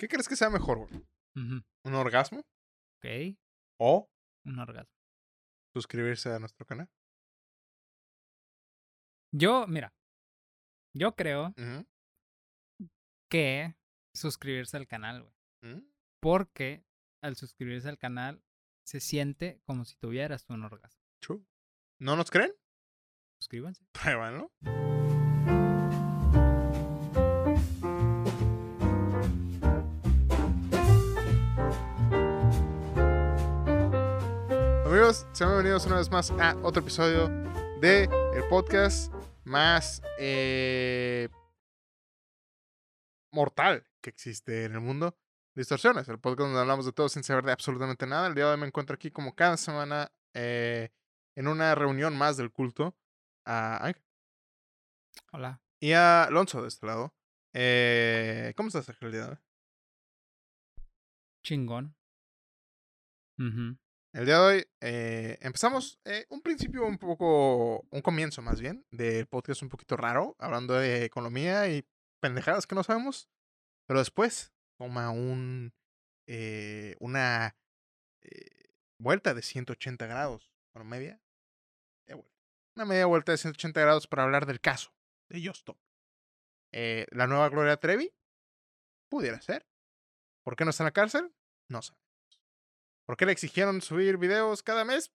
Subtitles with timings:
[0.00, 1.06] ¿Qué crees que sea mejor, güey?
[1.34, 2.38] ¿Un orgasmo?
[2.96, 3.36] Ok.
[3.78, 4.10] ¿O
[4.46, 4.94] Un orgasmo.
[5.74, 6.88] suscribirse a nuestro canal?
[9.30, 9.92] Yo, mira.
[10.96, 11.54] Yo creo
[13.30, 13.76] que
[14.14, 15.74] suscribirse al canal, güey.
[15.74, 15.86] ¿Mm?
[16.22, 16.82] Porque
[17.22, 18.42] al suscribirse al canal
[18.86, 21.02] se siente como si tuvieras un orgasmo.
[21.20, 21.44] True.
[22.00, 22.54] ¿No nos creen?
[23.38, 23.84] Suscríbanse.
[23.92, 24.50] Pruébanlo.
[35.10, 37.28] Amigos, sean bienvenidos una vez más a otro episodio
[37.80, 41.28] de el podcast más eh,
[43.32, 45.18] mortal que existe en el mundo.
[45.56, 48.28] Distorsiones, el podcast donde hablamos de todo sin saber de absolutamente nada.
[48.28, 50.90] El día de hoy me encuentro aquí como cada semana eh,
[51.34, 52.96] en una reunión más del culto
[53.44, 54.04] a Ángel
[55.32, 55.60] Hola.
[55.80, 57.12] y a Alonso de este lado.
[57.52, 59.38] Eh, ¿Cómo estás, Ángel, el día de hoy?
[61.42, 61.96] Chingón.
[63.40, 63.76] Ujú.
[64.12, 68.84] El día de hoy eh, empezamos eh, un principio un poco, un comienzo más bien,
[68.90, 71.86] del podcast un poquito raro, hablando de economía y
[72.20, 73.28] pendejadas que no sabemos,
[73.86, 75.72] pero después toma un,
[76.26, 77.56] eh, una
[78.22, 81.20] eh, vuelta de 180 grados, bueno, media,
[82.76, 84.92] una media vuelta de 180 grados para hablar del caso
[85.28, 85.78] de Justop.
[86.72, 88.12] Eh, la nueva Gloria Trevi,
[89.08, 89.66] pudiera ser.
[90.42, 91.34] ¿Por qué no está en la cárcel?
[91.68, 91.94] No sé.
[93.06, 95.10] ¿Por qué le exigieron subir videos cada mes?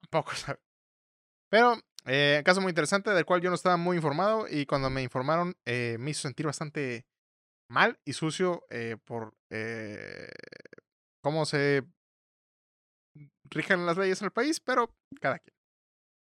[0.00, 0.60] Tampoco sabe.
[1.50, 5.02] Pero, eh, caso muy interesante del cual yo no estaba muy informado y cuando me
[5.02, 7.06] informaron eh, me hizo sentir bastante
[7.68, 9.34] mal y sucio eh, por
[11.22, 11.84] cómo se
[13.44, 15.54] rigen las leyes en el país, pero cada quien.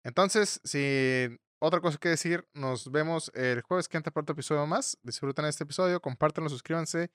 [0.04, 1.28] Entonces, si
[1.60, 4.98] otra cosa que decir, nos vemos el jueves que entra para otro episodio más.
[5.02, 7.10] Disfruten este episodio, compártanlo, suscríbanse,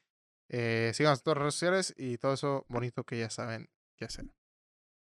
[0.50, 4.06] eh, síganos en todas las redes sociales y todo eso bonito que ya saben qué
[4.06, 4.26] hacer.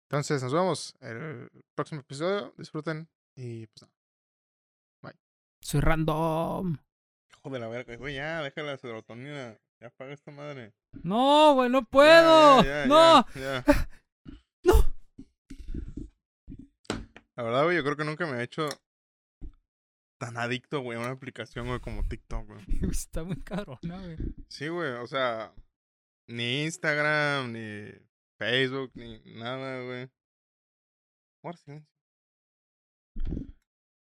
[0.10, 2.54] Entonces, nos vemos el próximo episodio.
[2.58, 3.94] Disfruten y pues nada.
[5.62, 6.78] Soy random.
[7.32, 9.58] Hijo de la verga, güey, ya, deja la serotonina.
[9.82, 10.74] Ya apaga esta madre.
[11.04, 12.64] No, güey, no Ya, puedo.
[12.64, 13.26] ya, ya, no.
[13.36, 13.66] ya, ya.
[14.64, 14.86] No.
[17.36, 18.68] La verdad, güey, yo creo que nunca me he hecho
[20.20, 22.66] tan adicto, güey, a una aplicación, güey, como TikTok, güey.
[22.92, 24.18] Está muy cabrona, güey.
[24.50, 25.54] Sí, güey, o sea,
[26.28, 27.92] ni Instagram, ni
[28.38, 30.10] Facebook, ni nada, güey.
[31.44, 31.90] Guarda silencio.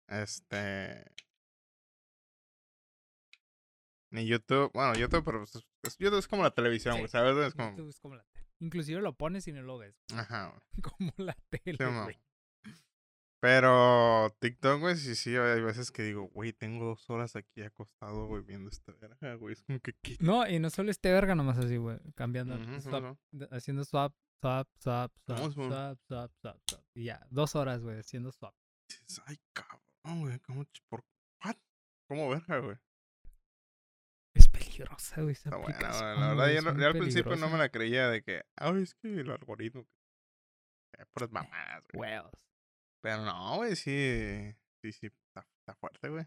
[0.09, 1.05] Este.
[4.11, 4.71] Ni YouTube.
[4.73, 7.47] Bueno, YouTube, pero pues, es- YouTube es como la televisión, Sí, güey, ¿sabes?
[7.47, 7.71] Es como.
[7.71, 8.47] YouTube es como la tele.
[8.59, 9.95] Inclusive lo pones y no lo ves.
[10.15, 10.61] Ajá, güey.
[10.97, 12.17] Como la tele, Sí, güey.
[13.39, 18.25] Pero TikTok, güey, sí, sí, hay veces que digo, güey, tengo dos horas aquí acostado,
[18.27, 19.53] güey, viendo esta verga, güey.
[19.53, 20.17] Es como que, ¿qué?
[20.19, 21.99] No, y no solo este verga nomás así, güey.
[22.15, 26.83] Cambiando, swap, de- haciendo swap, swap, swap, swap, swap, swap, swap, swap.
[26.95, 28.55] Y ya, dos horas, güey, haciendo swap.
[29.27, 30.65] Ay, cabrón, güey, ¿cómo?
[30.89, 31.03] ¿Por
[31.45, 31.55] what?
[32.07, 32.77] ¿Cómo verga, güey?
[34.33, 36.19] Es peligrosa, güey, esa buena, aplicación, güey.
[36.21, 38.95] La verdad, yo, no- yo al principio no me la creía de que, ay, es
[38.95, 39.85] que el algoritmo.
[40.97, 42.09] Eh, puras mamadas, güey.
[42.11, 42.31] Huevos.
[43.01, 44.53] Pero no, güey, sí.
[44.81, 46.25] Sí, sí, está, está fuerte, güey.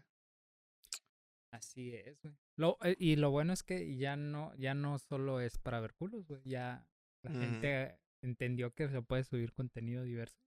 [1.51, 2.35] Así es, güey.
[2.57, 5.93] Lo, eh, y lo bueno es que ya no, ya no solo es para ver
[5.93, 6.41] culos, güey.
[6.45, 6.87] Ya
[7.23, 10.37] la gente entendió que se puede subir contenido diverso.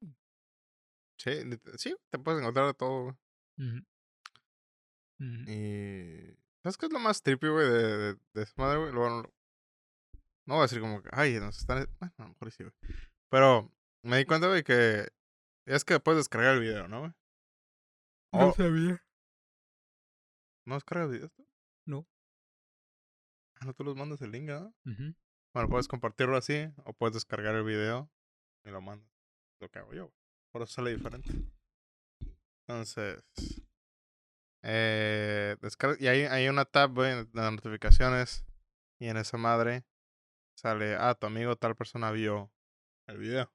[1.18, 1.30] Sí,
[1.76, 3.84] sí, te puedes encontrar de todo, güey.
[5.46, 6.36] Y.
[6.62, 8.92] ¿Sabes qué es lo más trippy, güey, de, de, de esa madre, güey?
[8.92, 9.22] Bueno,
[10.46, 11.86] no voy a decir como que, ay, nos están.
[11.98, 12.74] Bueno, a lo mejor sí, güey.
[13.30, 13.70] Pero
[14.02, 15.08] me di cuenta, güey, que.
[15.66, 17.08] Es que puedes descargar el video, ¿no?
[17.08, 17.14] No
[18.32, 19.02] Oh, sabía.
[20.66, 21.46] ¿No descargas videos tú?
[21.86, 22.06] No.
[23.56, 24.74] Ah, no, tú los mandas el link, ¿no?
[25.54, 28.10] Bueno, puedes compartirlo así o puedes descargar el video
[28.64, 29.08] y lo mandas.
[29.60, 30.06] Lo que hago yo.
[30.06, 30.16] güey.
[30.52, 31.30] Por eso sale diferente.
[32.66, 33.22] Entonces.
[34.62, 38.44] Eh, descarga, y hay, hay una tab, güey, de las notificaciones.
[38.98, 39.84] Y en esa madre
[40.56, 42.50] sale, ah, tu amigo tal persona vio
[43.06, 43.52] el video.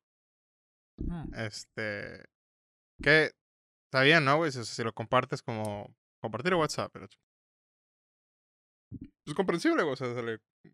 [1.36, 2.25] Este.
[3.01, 3.31] Que
[3.86, 4.51] está bien, ¿no, güey?
[4.51, 5.96] Si, si lo compartes como.
[6.22, 7.07] Compartir en WhatsApp, pero.
[9.25, 9.94] Es comprensible, güey.
[9.94, 10.13] O sea,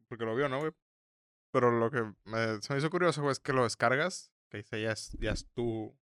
[0.08, 0.72] porque lo vio, ¿no, güey?
[1.52, 4.32] Pero lo que me, se me hizo curioso, güey, es que lo descargas.
[4.50, 5.98] Que dice, ya es, ya es tu.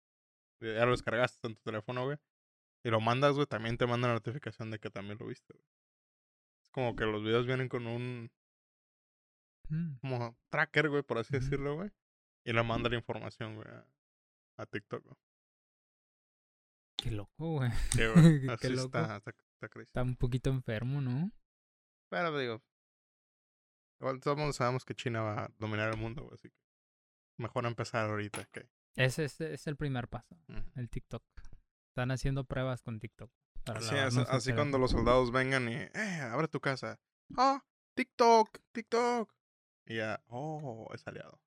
[0.61, 2.19] Ya lo descargaste en tu teléfono, güey.
[2.85, 3.47] Y lo mandas, güey.
[3.47, 5.67] También te manda la notificación de que también lo viste, güey.
[6.63, 8.31] Es como que los videos vienen con un.
[9.69, 9.99] mm.
[10.01, 11.91] Como tracker, güey, por así decirlo, güey.
[12.45, 13.69] Y le manda la información, güey,
[14.57, 15.17] a, TikTok, güey.
[16.97, 17.71] Qué loco, güey.
[17.91, 18.41] Sí, güey.
[18.47, 18.99] Qué Así loco.
[18.99, 19.33] está, está,
[19.81, 21.33] está un poquito enfermo, ¿no?
[22.11, 22.63] Pero digo,
[24.03, 26.35] Igual todo el mundo sabemos que China va a dominar el mundo, güey.
[26.35, 26.57] Así que
[27.39, 28.69] mejor empezar ahorita que.
[28.97, 30.37] Ese es, es el primer paso,
[30.75, 31.23] el TikTok.
[31.91, 33.31] Están haciendo pruebas con TikTok.
[33.65, 33.79] para
[34.29, 36.99] Así, cuando los soldados vengan y, eh, abre tu casa.
[37.37, 37.65] Ah,
[37.95, 39.33] TikTok, TikTok.
[39.87, 41.41] Y ya, oh, es aliado.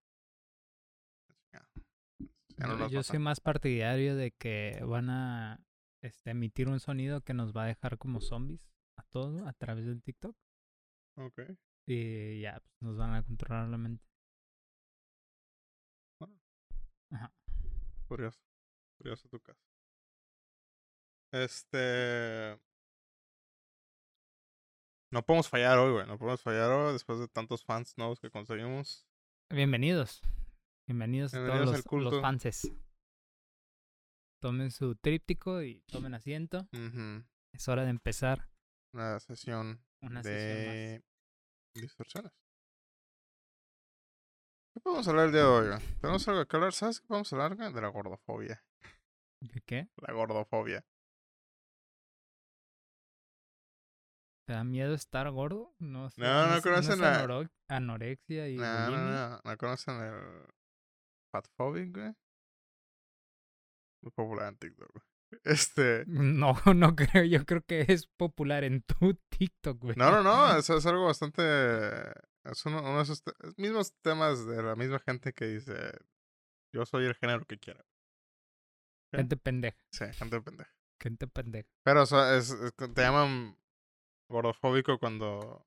[2.57, 3.04] Ya, ya no Yo- nos Yo matan.
[3.04, 5.60] soy más partidario de que van a
[6.02, 8.62] este, emitir un sonido que nos va a dejar como zombies
[8.98, 10.36] a todos a través del TikTok.
[11.18, 11.40] Ok.
[11.88, 14.04] Y ya, pues, nos van a controlar la mente.
[18.07, 18.40] Curioso.
[18.98, 19.60] Curioso tu caso.
[21.31, 22.60] Este.
[25.12, 26.08] No podemos fallar hoy, güey.
[26.08, 29.08] No podemos fallar hoy después de tantos fans nuevos que conseguimos.
[29.50, 30.22] Bienvenidos.
[30.88, 32.72] Bienvenidos, a Bienvenidos todos los, los fanses.
[34.42, 36.68] Tomen su tríptico y tomen asiento.
[37.54, 38.50] Es hora de empezar
[38.94, 41.04] Una sesión una sesión de
[41.74, 42.32] distorsiones.
[44.74, 45.80] ¿Qué podemos hablar el día de hoy?
[46.02, 46.74] Tenemos algo que hablar.
[46.74, 47.56] ¿Sabes qué podemos hablar?
[47.58, 48.64] De la gordofobia.
[49.42, 49.90] ¿De qué?
[49.96, 50.86] La gordofobia.
[54.48, 55.74] ¿Te da miedo estar gordo?
[55.80, 59.42] No, sé, No, no es- conocen la- anorexia y No, no, no.
[59.44, 60.46] ¿No conocen el
[61.42, 62.14] fatphobic, güey?
[64.04, 65.04] Muy popular en TikTok, güey.
[65.44, 66.06] Este.
[66.08, 67.24] No, no creo.
[67.26, 69.96] Yo creo que es popular en tu TikTok, güey.
[69.98, 70.58] No, no, no.
[70.58, 71.42] Eso es algo bastante.
[72.46, 75.74] Es uno, uno de esos te- mismos temas de la misma gente que dice:
[76.74, 77.84] Yo soy el género que quiera.
[79.14, 79.78] Gente pendeja.
[79.92, 80.72] Sí, gente pendeja.
[81.02, 81.70] Gente pendeja.
[81.84, 83.58] Pero o sea, es, es te llaman
[84.30, 85.66] gordofóbico cuando.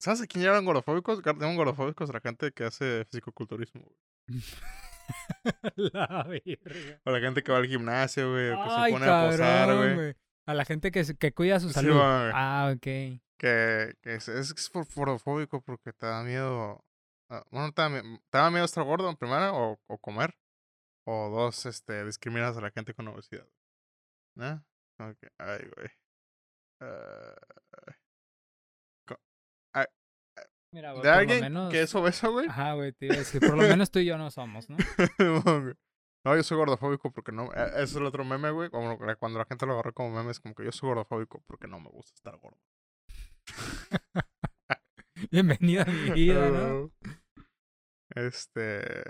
[0.00, 1.22] Eh, ¿Sabes a quién llaman gordofóbicos?
[1.22, 3.96] Gar- Llaman gordofóbicos a la gente que hace fisicoculturismo, güey.
[5.76, 7.00] la verga.
[7.04, 8.50] O la gente que va al gimnasio, güey.
[8.50, 9.38] O que Ay, se pone a posar,
[9.68, 9.94] cabrón, güey.
[9.94, 10.16] güey.
[10.46, 11.94] A la gente que, que cuida su Sí, salud.
[11.94, 12.04] güey.
[12.34, 12.82] ah, ok.
[12.82, 14.70] Que, que es, es, es
[15.60, 16.84] porque te da miedo.
[17.30, 20.34] ah, Bueno, te da, mie- te da miedo estar gordo en primera o, o comer.
[21.06, 23.46] O dos, este, discriminas a la gente con obesidad.
[24.36, 24.64] ¿No?
[24.96, 25.88] Como que, ay, güey.
[26.80, 27.34] Ah,
[30.72, 31.70] Mira, güey, de alguien menos...
[31.72, 32.46] que es obeso, güey.
[32.48, 33.40] Ajá, güey, iba a decir.
[33.40, 34.76] Por lo menos tú y yo no somos, ¿no?
[36.24, 37.46] no, yo soy gordofóbico porque no.
[37.52, 38.70] eh, Ese es el otro meme, güey.
[38.70, 41.66] Que cuando la gente lo agarró como meme, es como que yo soy gordofóbico porque
[41.66, 42.60] no me gusta estar gordo.
[45.30, 46.92] Bienvenido a mi vida, ¿no?
[48.14, 49.02] Este.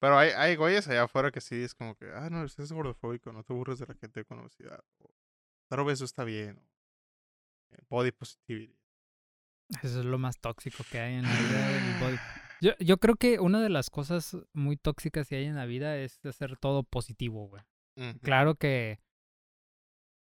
[0.00, 2.72] Pero hay, hay güeyes allá afuera que sí es como que, ah, no, usted es
[2.72, 4.84] gordofóbico, no te burles de la gente con obesidad.
[4.98, 5.10] O,
[5.62, 6.58] estar obeso está bien.
[6.58, 8.83] o, eh, body positivity.
[9.82, 12.16] Eso es lo más tóxico que hay en la vida del body.
[12.60, 15.96] Yo, yo creo que una de las cosas muy tóxicas que hay en la vida
[15.98, 17.62] es hacer todo positivo, güey.
[18.22, 19.00] Claro que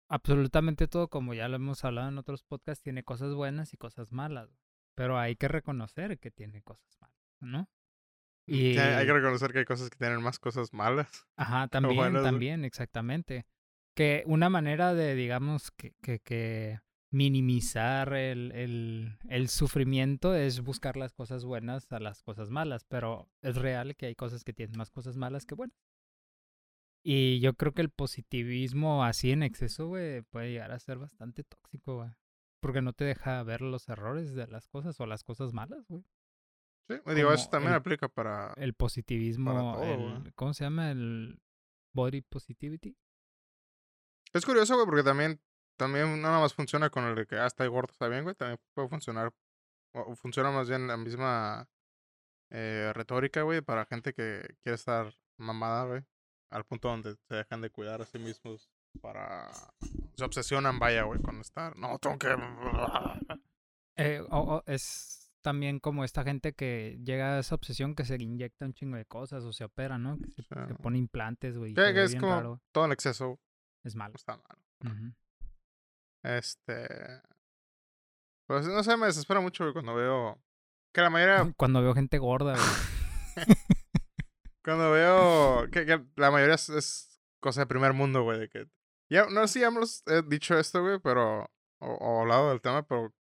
[0.08, 4.12] absolutamente todo, como ya lo hemos hablado en otros podcasts, tiene cosas buenas y cosas
[4.12, 4.48] malas.
[4.48, 4.60] güey.
[4.96, 7.68] Pero hay que reconocer que tiene cosas malas, ¿no?
[8.46, 11.26] Y, Sí, Hay que reconocer que hay cosas que tienen más cosas malas.
[11.36, 12.32] ajá, también, buenas, güey.
[12.32, 13.46] también, exactamente.
[13.94, 16.80] Que una manera de, digamos, que, que, que
[17.10, 23.28] minimizar el, el, el sufrimiento es buscar las cosas buenas a las cosas malas, pero
[23.42, 25.76] es real que hay cosas que tienen más cosas malas que buenas.
[27.02, 31.44] Y yo creo que el positivismo así en exceso, güey, puede llegar a ser bastante
[31.44, 32.10] tóxico, güey.
[32.60, 36.04] Porque no te deja ver los errores de las cosas o las cosas malas, güey.
[36.88, 38.52] Sí, digo, eso también el- aplica para.
[38.58, 40.32] El positivismo, todo, el, güey.
[40.34, 40.90] ¿cómo se llama?
[40.90, 41.40] El
[41.94, 42.96] body positivity.
[44.34, 45.40] Es curioso, güey, porque también,
[45.80, 48.34] también nada más funciona con el de que, ah, está gordo, está bien, güey.
[48.36, 49.32] También puede funcionar,
[49.94, 51.66] o funciona más bien la misma
[52.50, 56.02] eh, retórica, güey, para gente que quiere estar mamada, güey.
[56.50, 58.68] Al punto donde se dejan de cuidar a sí mismos
[59.00, 59.48] para...
[60.16, 61.76] Se obsesionan, vaya, güey, con estar...
[61.76, 62.28] No, tengo que...
[63.96, 64.22] Eh,
[64.66, 68.96] es también como esta gente que llega a esa obsesión que se inyecta un chingo
[68.96, 70.18] de cosas o se opera, ¿no?
[70.18, 71.72] Que se, pone implantes, güey.
[71.74, 72.60] Que- que es como raro.
[72.72, 73.38] todo el exceso
[73.84, 74.14] Es malo.
[74.16, 74.92] está mal.
[74.92, 75.14] Ujú.
[76.22, 77.22] Este...
[78.46, 80.42] Pues no sé, me desespera mucho, güey, cuando veo...
[80.92, 81.52] Que la mayoría...
[81.56, 83.46] Cuando veo gente gorda, güey.
[84.64, 88.66] Cuando veo que, que la mayoría es, es cosa de primer mundo, güey, de que...
[89.08, 91.50] Ya, no sé si ya hemos eh, dicho esto, güey, pero...
[91.80, 93.14] O, o hablado del tema, pero...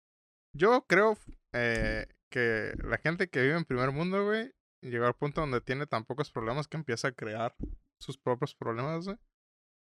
[0.54, 1.16] Yo creo
[1.52, 4.52] eh, que la gente que vive en primer mundo, güey,
[4.82, 7.54] llegó al punto donde tiene tan pocos problemas que empieza a crear
[7.98, 9.18] sus propios problemas, güey.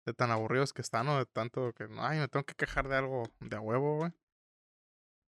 [0.06, 1.88] De tan aburridos que están, o de tanto que...
[1.98, 4.12] Ay, me tengo que quejar de algo de huevo, güey.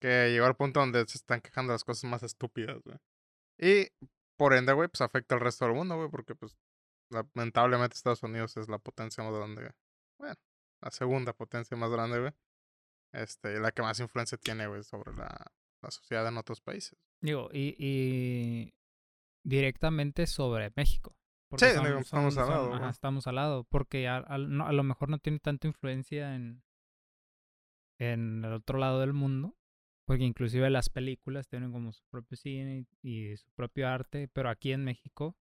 [0.00, 2.96] Que llegó al punto donde se están quejando las cosas más estúpidas, güey.
[3.58, 3.88] Y
[4.36, 6.56] por ende, güey, pues afecta al resto del mundo, güey, porque pues
[7.10, 9.72] lamentablemente Estados Unidos es la potencia más grande.
[10.18, 10.36] Bueno,
[10.80, 12.32] la segunda potencia más grande, güey.
[13.12, 15.52] Este, la que más influencia tiene, güey, sobre la,
[15.82, 16.98] la sociedad en otros países.
[17.20, 18.74] Digo, y, y
[19.44, 21.14] directamente sobre México.
[21.52, 22.90] Porque Sí, estamos al lado, ajá, güey.
[22.90, 26.62] estamos al lado, porque a, al- no- a lo mejor no tiene tanta influencia en,
[27.98, 29.54] en el otro lado del mundo,
[30.06, 34.48] porque inclusive las películas tienen como su propio cine y, y su propio arte, pero
[34.50, 35.36] aquí en México,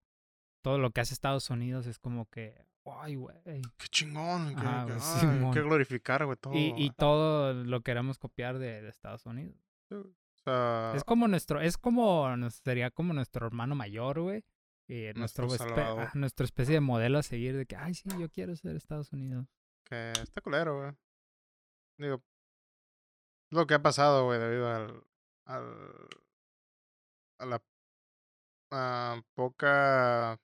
[0.64, 3.38] todo lo que hace Estados Unidos es como que, ay, güey.
[3.78, 4.94] Qué chingón, Ajá, que-
[5.60, 6.54] ay, glorificar, güey, todo.
[6.56, 9.56] Y, todo lo queremos copiar de, de Estados Unidos.
[9.92, 10.04] O
[10.44, 14.44] sea, Es como nuestro, es como, sería como nuestro hermano mayor, güey.
[14.94, 18.10] Y nuestro, Nuestro espe- ah, nuestra especie de modelo a seguir de que, ay, sí,
[18.20, 19.48] yo quiero ser Estados Unidos.
[19.86, 20.92] que está culero, güey.
[21.98, 22.22] Digo,
[23.52, 25.04] lo que ha pasado, güey, debido al,
[25.46, 26.10] al
[27.40, 27.64] a la
[28.72, 30.40] ah, poca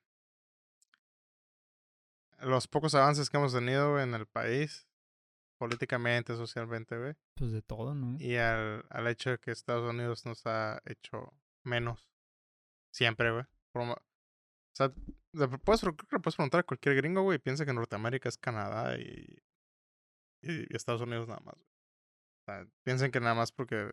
[2.40, 4.86] los pocos avances que hemos tenido güey, en el país
[5.58, 8.16] políticamente, socialmente, güey, Pues de todo, ¿no?
[8.20, 11.32] y al, al hecho de que Estados Unidos nos ha hecho
[11.64, 12.08] menos
[12.92, 13.44] siempre, güey.
[13.72, 14.00] Por
[14.78, 14.92] sea,
[15.32, 18.38] le puedes, creo que le puedes preguntar a cualquier gringo, güey, piensa que Norteamérica es
[18.38, 19.38] Canadá y,
[20.42, 21.54] y Estados Unidos nada más.
[21.54, 21.66] güey.
[21.66, 23.90] O sea, piensen que nada más porque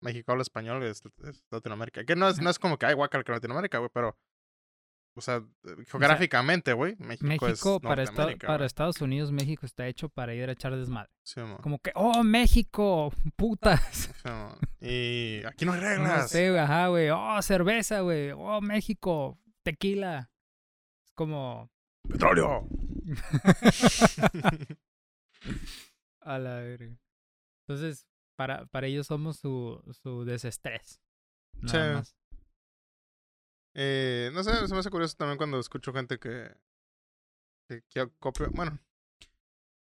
[0.00, 2.04] México habla español es, es Latinoamérica.
[2.04, 4.16] Que no es, no es como que hay guacal que Latinoamérica, güey, pero.
[5.14, 5.44] O sea,
[5.88, 8.64] geográficamente, güey, México, México, es para, esta- para.
[8.64, 11.10] Estados Unidos, México está hecho para ir a echar desmadre.
[11.22, 14.10] Sí, mo, Como que, oh, México, putas.
[14.80, 14.88] sí.
[14.88, 16.30] Y aquí no hay No reglas.
[16.30, 17.10] sé, ajá, güey.
[17.10, 18.30] Oh, cerveza, güey.
[18.30, 20.30] Oh, México, tequila.
[21.06, 21.70] Es como,
[22.08, 22.66] ¡Petróleo!
[26.20, 26.96] a la verga.
[27.66, 31.00] Entonces, para, para ellos somos su, su desestrés.
[31.60, 31.94] Nada Sí.
[31.94, 32.16] más.
[33.74, 36.54] Eh, no sé, se me hace curioso también cuando escucho gente que,
[37.68, 38.48] que, que copia.
[38.50, 38.78] Bueno,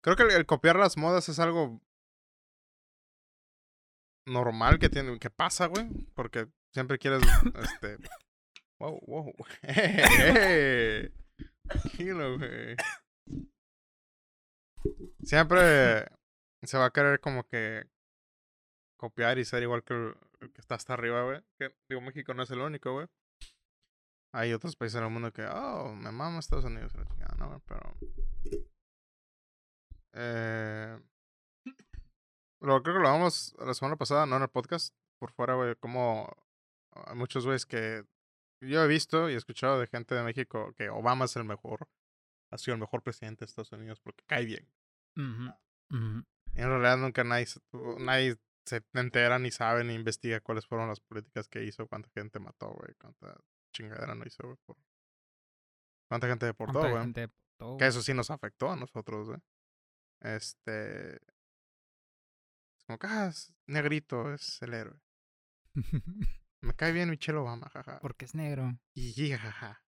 [0.03, 1.81] creo que el, el copiar las modas es algo
[4.27, 7.21] normal que tiene, que pasa, güey, porque siempre quieres,
[7.81, 7.97] este,
[8.79, 9.33] wow, wow,
[11.67, 12.75] tranquilo, güey.
[15.23, 16.07] Siempre
[16.63, 17.83] se va a querer como que
[18.97, 20.15] copiar y ser igual que el,
[20.53, 21.41] que está hasta arriba, güey.
[21.89, 23.07] Digo, México no es el único, güey.
[24.33, 26.91] Hay otros países en el mundo que, oh, me mama Estados Unidos.
[27.67, 27.97] Pero.
[30.15, 30.99] Eh,
[32.61, 35.75] lo, creo que lo hablamos la semana pasada, no en el podcast, por fuera, güey,
[35.75, 36.27] como
[36.93, 38.05] hay muchos güeyes que
[38.67, 41.87] yo he visto y he escuchado de gente de México que Obama es el mejor,
[42.51, 44.67] ha sido el mejor presidente de Estados Unidos porque cae bien.
[46.55, 47.59] Y en realidad nunca nadie, se-
[47.99, 52.39] nadie se entera ni sabe ni investiga cuáles fueron las políticas que hizo, cuánta gente
[52.39, 53.37] mató, güey, cuánta
[53.73, 54.77] chingadera no hizo, güey, por...
[56.09, 57.11] Cuánta gente deportó, ¿Cuánta güey.
[57.13, 59.39] deportó, Que eso sí nos afectó a nosotros, güey.
[60.21, 61.15] Este...
[61.15, 64.99] Es como que, ah, es negrito, es el héroe.
[66.63, 67.99] Me cae bien Michelle Obama, jaja.
[67.99, 68.79] Porque es negro.
[68.93, 69.83] Y jaja.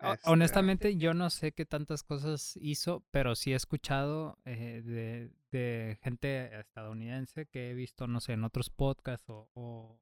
[0.00, 5.32] Este, Honestamente, yo no sé qué tantas cosas hizo, pero sí he escuchado eh, de,
[5.50, 10.00] de gente estadounidense que he visto, no sé, en otros podcasts o, o,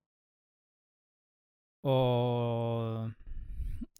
[1.82, 3.12] o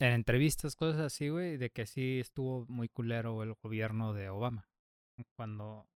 [0.01, 4.69] en entrevistas, cosas así, güey, de que sí estuvo muy culero el gobierno de Obama.
[5.37, 5.89] Cuando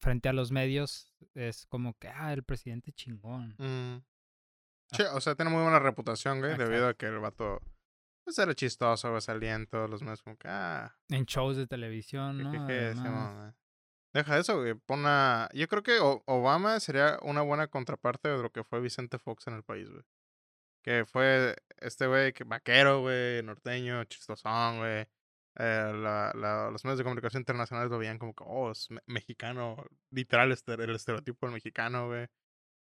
[0.00, 3.56] frente a los medios es como que, ah, el presidente chingón.
[3.58, 4.13] Mm.
[5.14, 7.60] O sea, tiene muy buena reputación, güey, debido a que el vato
[8.24, 11.66] pues, era chistoso, güey, salía en todos los medios como que, ah, En shows de
[11.66, 12.50] televisión, ¿no?
[12.94, 13.52] Simón, güey.
[14.14, 15.48] Deja eso, güey, pon una...
[15.54, 19.54] Yo creo que Obama sería una buena contraparte de lo que fue Vicente Fox en
[19.54, 20.02] el país, güey.
[20.84, 25.06] Que fue este güey, que vaquero, güey, norteño, chistosón, güey.
[25.56, 29.00] Eh, la, la- los medios de comunicación internacionales lo veían como que, oh, es me-
[29.06, 32.26] mexicano, literal, este, el estereotipo del mexicano, güey.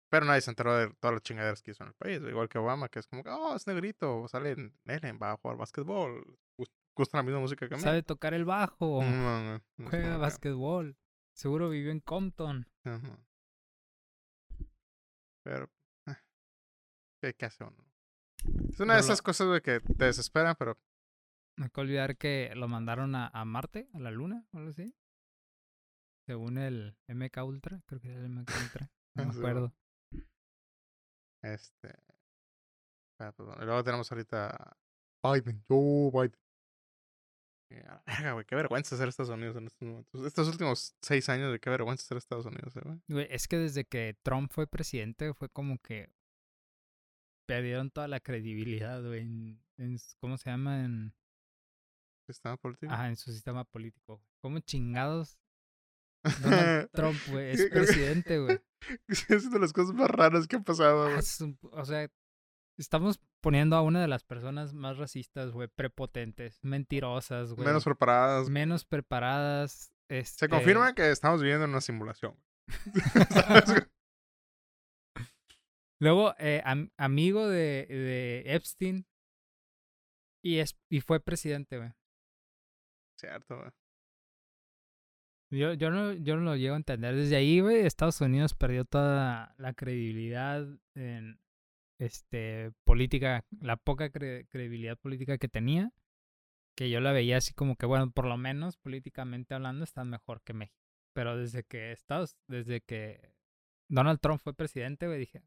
[0.10, 2.58] Pero nadie se enteró de todas las chingaderas que hizo en el país, igual que
[2.60, 6.38] Obama, que es como que, oh, es negrito, sale en Ellen, va a jugar básquetbol,
[6.58, 7.84] gus- gusta la misma música que a mí.
[7.84, 9.02] Sabe tocar el bajo.
[9.04, 10.96] No, no, no Juega básquetbol.
[11.34, 12.70] Seguro vivió en Compton.
[12.86, 13.20] ajá.
[15.44, 15.70] Pero,
[16.08, 17.76] eh, ¿qué, hace uno?
[18.70, 20.78] Es una de lo- esas cosas, güey, que te desesperan, pero
[21.58, 24.70] No hay que olvidar que lo mandaron a, a Marte, a la Luna, o algo
[24.72, 24.96] así.
[26.28, 28.92] Según el MK Ultra, creo que era el MK Ultra.
[29.16, 29.74] No me acuerdo.
[31.54, 31.94] Este.
[33.20, 34.78] ah, pues, bueno, y luego tenemos ahorita
[35.24, 35.64] Biden.
[35.68, 36.40] Joe Biden.
[38.34, 38.46] Güey.
[38.46, 40.25] Qué vergüenza ser Estados Unidos en estos momentos.
[40.25, 43.28] Estos últimos seis años, de qué vergüenza ser Estados Unidos, eh, güey.
[43.30, 46.14] Es que desde que Trump fue presidente fue como que
[47.48, 50.84] perdieron toda la credibilidad, güey, en, en ¿cómo se llama?
[50.86, 51.14] En,
[52.28, 52.92] Sistema político.
[52.92, 54.22] ajá, en su sistema político.
[54.42, 55.38] ¿Cómo chingados
[56.41, 58.60] Donald Trump, güey, es presidente, güey.
[59.29, 61.58] Es de las cosas más raras que ha pasado, Ah, güey.
[61.72, 62.08] o sea,
[62.77, 67.67] estamos poniendo a una de las personas más racistas, güey, prepotentes, mentirosas, güey.
[67.67, 68.50] Menos preparadas.
[68.50, 69.91] menos preparadas.
[70.08, 72.36] Se este, confirma que estamos viviendo en una simulación.
[76.00, 79.08] Luego, eh, am- amigo de, de Epstein.
[80.44, 81.91] Y, es, y fue presidente, güey.
[83.20, 83.72] Cierto, güey.
[85.56, 87.16] Yo, yo, no, yo no lo llego a entender.
[87.16, 91.40] Desde ahí, güey, Estados Unidos perdió toda la credibilidad en
[92.00, 95.92] este política, la poca cre- credibilidad política que tenía.
[96.78, 100.42] Que yo la veía así como que, bueno, por lo menos políticamente hablando, está mejor
[100.42, 100.78] que México.
[101.14, 103.34] Pero desde que Estados, desde que
[103.90, 105.42] Donald Trump fue presidente, güey, dije,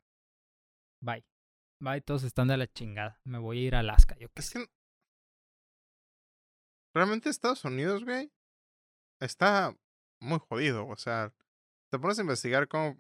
[1.03, 1.25] bye.
[1.81, 3.21] Bye, todos están de la chingada.
[3.25, 4.59] Me voy a ir a Alaska, yo qué Es sé.
[4.61, 4.67] que.
[6.95, 8.33] Realmente Estados Unidos, güey,
[9.21, 9.77] está
[10.21, 10.87] muy jodido.
[10.87, 11.33] O sea,
[11.91, 12.99] te pones a investigar cómo.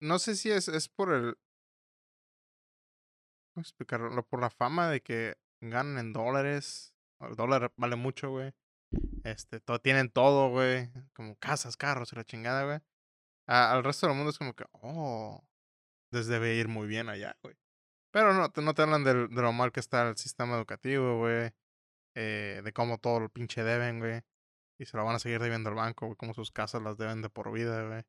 [0.00, 1.36] No sé si es, es por el.
[3.54, 4.26] ¿Cómo explicarlo?
[4.26, 6.94] Por la fama de que ganan en dólares.
[7.20, 8.52] El dólar vale mucho, güey.
[9.24, 10.90] Este, todo, tienen todo, güey.
[11.14, 12.80] Como casas, carros y la chingada, güey.
[13.46, 15.44] Al resto del mundo es como que, oh,
[16.12, 17.56] les debe ir muy bien allá, güey.
[18.12, 21.52] Pero no, no te hablan de, lo mal que está el sistema educativo, güey.
[22.14, 24.22] eh, de cómo todo lo pinche deben, güey.
[24.82, 26.16] Y se lo van a seguir debiendo al banco, güey.
[26.16, 28.02] Cómo sus casas las deben de por vida, güey.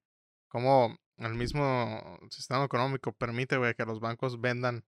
[0.50, 4.84] Cómo el mismo sistema económico permite, güey, que los bancos vendan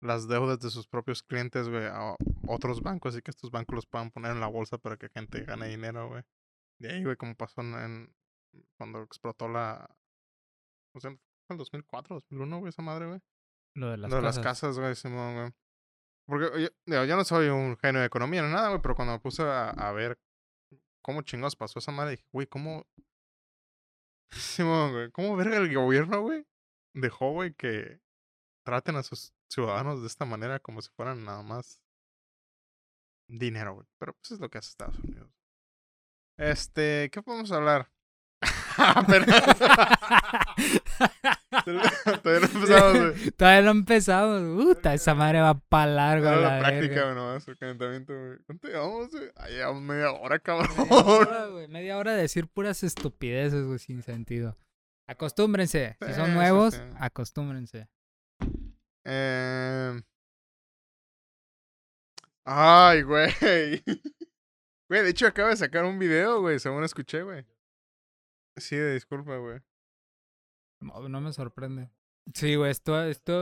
[0.00, 2.14] las deudas de sus propios clientes, güey, a
[2.46, 5.40] otros bancos y que estos bancos los puedan poner en la bolsa para que gente
[5.44, 6.22] gane dinero, güey.
[6.78, 8.14] De ahí, güey, como pasó en, en-
[8.76, 9.88] cuando explotó la...
[10.94, 13.20] O sea, fue en 2004, 2001, güey, esa madre, güey.
[13.76, 14.36] Lo de las Lo de casas.
[14.36, 15.50] las casas, güey, Simón, güey.
[16.26, 19.14] Porque yo, digo, yo no soy un genio de economía ni nada, güey, pero cuando
[19.14, 20.18] me puse a, a ver
[21.04, 22.86] cómo chingados pasó esa madre, dije, güey, ¿cómo.
[24.32, 26.46] Simón, güey, ¿cómo verga el gobierno, güey?
[26.94, 28.00] Dejó, güey, que
[28.64, 31.78] traten a sus ciudadanos de esta manera como si fueran nada más
[33.28, 33.86] dinero, güey.
[33.98, 35.30] Pero pues es lo que hace Estados Unidos.
[36.38, 37.92] Este, ¿qué podemos hablar?
[39.06, 39.34] Pero- no
[42.76, 43.30] empezamos, güey.
[43.36, 44.64] Todavía no empezamos.
[44.64, 46.28] Puta, esa madre va para largo.
[46.28, 48.38] a Era la la práctica, güey, nomás, el calentamiento, güey.
[48.46, 49.30] ¿Cuánto llevamos, güey?
[49.36, 50.70] Ah, llevamos media hora, cabrón.
[50.76, 51.68] Media hora, güey.
[51.68, 54.56] Media hora de decir puras estupideces, güey, sin sentido.
[55.06, 55.96] Acostúmbrense.
[56.06, 56.80] Si son sí, nuevos, sí.
[56.98, 57.88] acostúmbrense.
[59.04, 60.00] Eh...
[62.44, 63.30] Ay, güey.
[64.86, 67.46] Güey, de hecho acaba de sacar un video, güey, según escuché, güey.
[68.58, 69.60] Sí, disculpa, güey.
[70.80, 71.90] No, no me sorprende.
[72.32, 73.32] Sí, güey, esto, esto...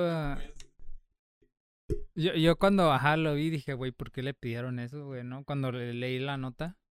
[2.14, 5.44] Yo, yo cuando, ajá, lo vi, dije, güey, ¿por qué le pidieron eso, güey, no?
[5.44, 6.81] Cuando le leí la nota, ¿Tiene-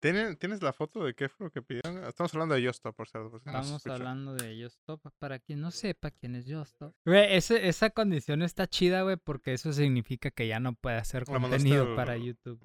[0.00, 2.02] ¿Tienes la foto de qué fue lo que pidieron?
[2.04, 3.30] Estamos hablando de Justo, por cierto.
[3.30, 3.94] por si no se estamos escucha.
[3.94, 5.00] hablando de Justop.
[5.18, 6.94] Para quien no sepa quién es Justop.
[7.04, 11.24] Güey, ese, esa condición está chida, güey, porque eso significa que ya no puede hacer
[11.24, 12.60] contenido para YouTube.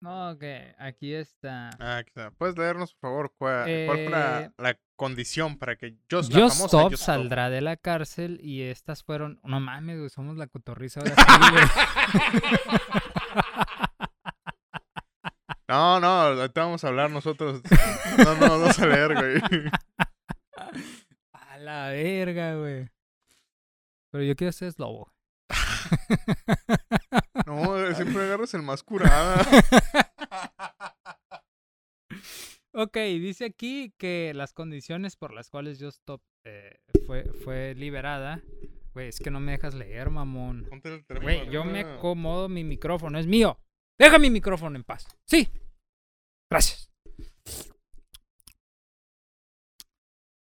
[0.00, 1.70] No, que aquí está.
[1.78, 2.30] Ah, aquí está.
[2.32, 6.48] ¿Puedes leernos, por favor, cuál, cuál fue la, Eh, la condición para que Just, famosa
[6.48, 9.40] Just Stop- saldrá de la cárcel y estas fueron.
[9.42, 11.64] No mames, güey, somos la cotorriza ahora sí, güey.
[15.68, 17.62] No, no, ahorita vamos a hablar nosotros.
[18.18, 19.70] No, no, vamos a leer, güey.
[21.32, 22.88] A la verga, güey.
[24.10, 25.12] Pero yo quiero ser lobo.
[27.46, 29.36] No, siempre agarras el más curada.
[32.76, 38.42] Ok, dice aquí que las condiciones por las cuales Justop eh, fue, fue liberada.
[38.94, 40.66] Güey, es que no me dejas leer, mamón.
[40.68, 43.60] Ponte el teléfono Güey, yo me acomodo mi micrófono, es mío.
[43.98, 45.06] Deja mi micrófono en paz.
[45.24, 45.48] Sí.
[46.50, 46.90] Gracias.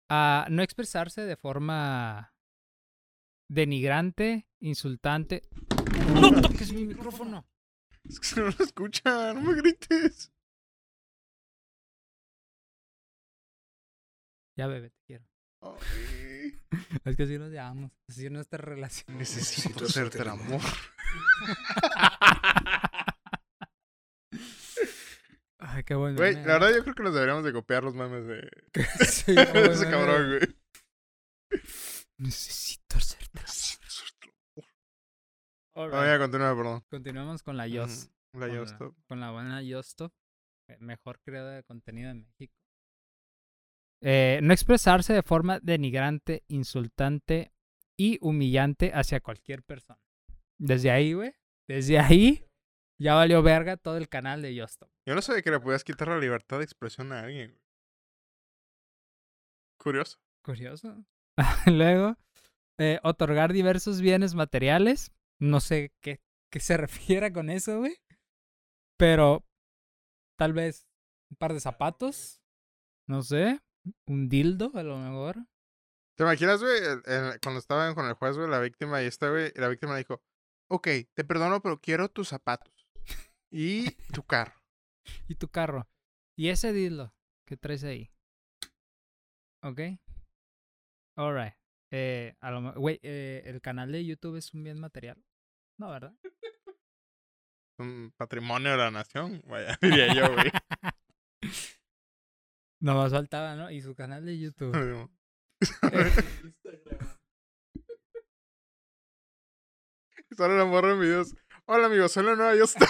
[0.09, 2.35] A no expresarse de forma
[3.49, 5.43] denigrante, insultante.
[6.15, 7.47] No toques mi micrófono.
[8.05, 10.33] Es que no lo escucha, no me grites.
[14.57, 15.25] Ya, bebé, te quiero.
[15.63, 16.59] Ay,
[17.05, 17.93] Es que así nos llamamos.
[18.09, 19.17] Así es nuestra relación.
[19.17, 20.61] necesito hacerte el amor.
[25.65, 26.17] Ay, qué bueno.
[26.17, 28.51] Güey, la verdad yo creo que nos deberíamos de copiar los memes de,
[29.07, 31.61] Sí, de güey, ese cabrón, güey.
[32.19, 33.29] Necesito amor.
[33.35, 33.87] Necesito
[34.57, 34.65] el
[35.75, 36.19] All right.
[36.21, 36.83] continúa, perdón.
[36.91, 38.13] Continuamos con la Yost.
[38.35, 40.13] Ujú, La con la buena Yostop,
[40.69, 42.55] eh, mejor creadora de contenido en México.
[44.03, 47.53] Eh, no expresarse de forma denigrante, insultante
[47.97, 50.01] y humillante hacia cualquier persona.
[50.59, 51.35] Desde ahí, güey.
[51.69, 52.45] Desde ahí
[53.03, 54.89] ya valió verga todo el canal de Yostop.
[55.07, 57.63] Yo no sabía que le podías quitar la libertad de expresión a alguien, güey.
[59.79, 60.19] Curioso.
[60.45, 61.05] Curioso.
[61.67, 62.17] Luego,
[62.79, 65.11] eh, otorgar diversos bienes materiales.
[65.41, 67.97] No sé qué, qué se refiere con eso, güey.
[68.97, 69.45] Pero
[70.39, 70.87] tal vez
[71.31, 72.41] un par de zapatos.
[73.09, 73.59] No sé.
[74.07, 75.39] Un dildo, a lo mejor.
[76.17, 76.81] ¿Te imaginas, güey?
[77.43, 80.23] Cuando estaban con el juez, güey, la víctima y esta, güey, y la víctima dijo,
[80.71, 82.82] ok, te perdono, pero quiero tus zapatos
[83.53, 84.55] y tu carro.
[85.29, 85.87] Y tu carro.
[86.37, 87.15] Y ese dildo
[87.47, 88.11] que traes ahí.
[89.63, 89.81] ¿Ok?
[91.17, 91.55] Alright.
[91.91, 95.23] Eh, a lo güey, eh, el canal de YouTube es un bien material.
[95.79, 96.15] No, ¿verdad?
[97.79, 100.51] Un patrimonio de la nación, vaya, diría yo, güey.
[102.81, 103.71] No más faltaba, ¿no?
[103.71, 105.11] Y su canal de YouTube.
[110.37, 111.35] Solo la morra en videos.
[111.67, 112.87] Hola, amigos, soy la nueva yo estoy.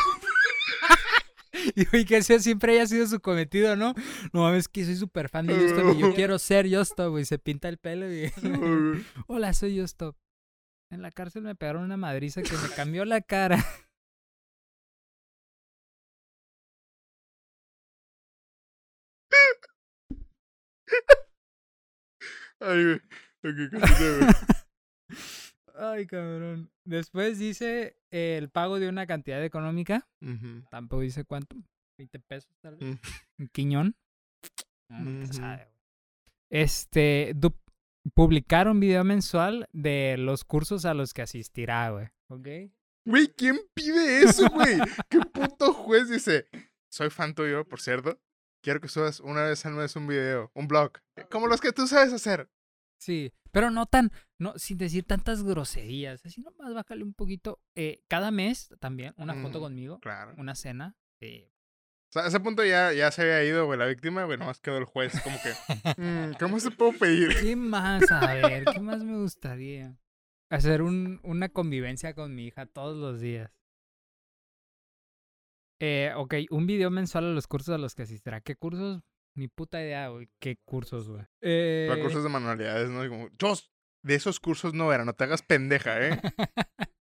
[1.93, 3.95] Y que ese siempre haya sido su cometido, ¿no?
[4.33, 7.25] No mames, que soy súper fan de Justop y yo quiero ser Justop, güey.
[7.25, 8.31] Se pinta el pelo y...
[9.27, 10.17] Hola, soy Justop.
[10.91, 13.65] En la cárcel me pegaron una madriza que me cambió la cara.
[22.61, 22.97] Ay, güey.
[23.45, 24.53] Ok, continúa, güey.
[25.83, 26.71] Ay, cabrón.
[26.85, 30.07] Después dice eh, el pago de una cantidad económica.
[30.71, 31.57] Tampoco dice cuánto.
[31.99, 32.89] 20 pesos, tal vez.
[32.95, 32.99] Mm.
[33.43, 33.97] Un quiñón.
[34.89, 35.33] Nunca Ujú.
[35.33, 35.69] sabe.
[36.51, 37.35] Este,
[38.15, 42.09] publicar un video mensual de los cursos a los que asistirá, güey.
[42.29, 42.73] ¿Ok?
[43.05, 44.79] Güey, ¿quién pide eso, güey?
[45.09, 46.47] ¿Qué puto juez dice?
[46.91, 48.21] Soy fan tuyo, por cierto.
[48.63, 50.93] Quiero que subas una vez al mes un video, un blog.
[51.29, 52.49] Como los que tú sabes hacer.
[53.03, 56.25] Sí, pero no tan, no, sin decir tantas groserías.
[56.25, 57.61] Así nomás bájale un poquito.
[57.75, 60.35] Eh, cada mes también, una foto Mm, conmigo, Claro.
[60.39, 60.95] una cena.
[61.21, 61.51] eh,
[62.11, 64.61] O sea, a ese punto ya, ya se había ido, güey, la víctima, güey, nomás
[64.61, 65.21] quedó el juez.
[65.23, 65.51] Como que,
[66.01, 67.31] mm, ¿cómo se puedo pedir?
[67.41, 68.09] ¿Qué más?
[68.13, 69.97] A ver, ¿qué más me gustaría?
[70.49, 73.51] Hacer un, una convivencia con mi hija todos los días.
[75.81, 78.41] Eh, ok, un video mensual a los cursos a los que asistirá.
[78.41, 79.03] ¿Qué cursos?
[79.35, 80.29] Ni puta idea, güey.
[80.39, 81.25] ¿Qué cursos, güey?
[81.41, 83.05] Eh, Para cursos de manualidades, ¿no?
[83.05, 83.55] Y Como, yo,
[84.03, 86.21] de esos cursos no era, no te hagas pendeja, ¿eh?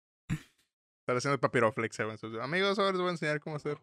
[1.02, 2.42] Estar haciendo papiroflex, güey.
[2.42, 3.78] Amigos, ahora les voy a enseñar cómo hacer.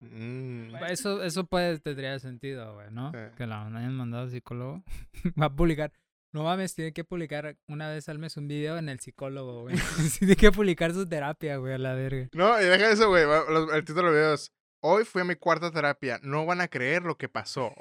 [0.00, 0.76] Mm.
[0.88, 3.10] Eso, eso puede, tendría sentido, güey, ¿no?
[3.12, 3.18] Sí.
[3.36, 4.82] Que la hayan mandado al psicólogo.
[5.40, 5.92] Va a publicar.
[6.32, 9.76] No mames, tiene que publicar una vez al mes un video en el psicólogo, güey.
[10.18, 12.28] Tiene que publicar su terapia, güey, a la verga.
[12.34, 13.24] No, y deja eso, güey.
[13.72, 16.20] El título del video es, hoy fui a mi cuarta terapia.
[16.22, 17.74] No van a creer lo que pasó.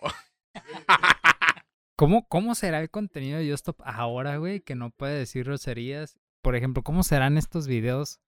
[1.97, 4.61] ¿Cómo, ¿Cómo será el contenido de Justop ahora, güey?
[4.61, 6.17] Que no puede decir groserías.
[6.43, 8.19] Por ejemplo, ¿cómo serán estos videos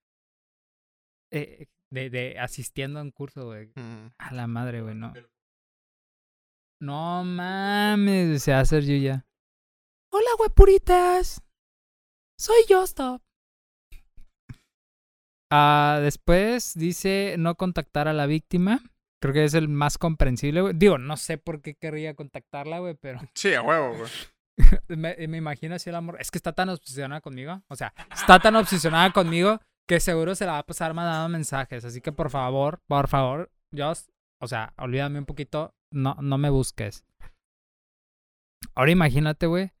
[1.30, 3.72] eh, de, de asistiendo a un curso, güey?
[3.76, 4.12] Mm.
[4.18, 5.12] A la madre, güey, no.
[6.80, 9.26] No mames, se va a hacer Yuya.
[10.12, 11.42] Hola, puritas.
[12.38, 13.22] Soy Justop.
[15.52, 18.80] Ah, después dice no contactar a la víctima.
[19.22, 20.74] Creo que es el más comprensible, güey.
[20.76, 24.10] Digo, no sé por qué querría contactarla, güey, pero Sí, a huevo, güey.
[24.88, 26.16] me, me imagino así el amor.
[26.20, 27.62] Es que está tan obsesionada conmigo.
[27.68, 31.84] O sea, está tan obsesionada conmigo que seguro se la va a pasar mandando mensajes.
[31.84, 34.08] Así que por favor, por favor, Just,
[34.40, 35.74] o sea, olvídame un poquito.
[35.92, 37.04] No, no me busques.
[38.74, 39.72] Ahora imagínate, güey,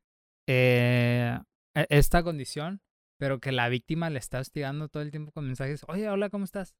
[0.48, 1.38] eh,
[1.76, 2.80] e- esta condición,
[3.20, 5.84] pero que la víctima le está hostigando todo el tiempo con mensajes.
[5.88, 6.74] Oye, hola, ¿cómo estás?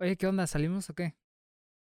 [0.00, 0.48] Oye, ¿qué onda?
[0.48, 1.14] ¿Salimos o qué?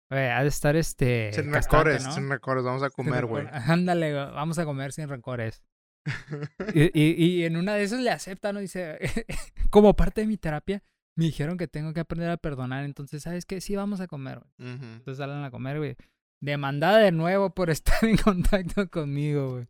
[0.10, 1.32] Oye, ha de estar este.
[1.32, 2.12] Sin rencores, ¿no?
[2.12, 2.64] sin rencores.
[2.64, 3.46] Vamos a comer, güey.
[3.68, 5.64] Ándale, vamos a comer sin rencores.
[6.74, 8.62] Y, y, y en una de esas le acepta, ¿no?
[8.62, 8.98] Dice,
[9.70, 10.82] como parte de mi terapia,
[11.16, 12.84] me dijeron que tengo que aprender a perdonar.
[12.84, 13.62] Entonces, ¿sabes qué?
[13.62, 14.72] Sí, vamos a comer, güey.
[14.72, 15.98] Entonces salen a comer, güey.
[16.42, 19.68] Demandada de nuevo por estar en contacto conmigo, güey.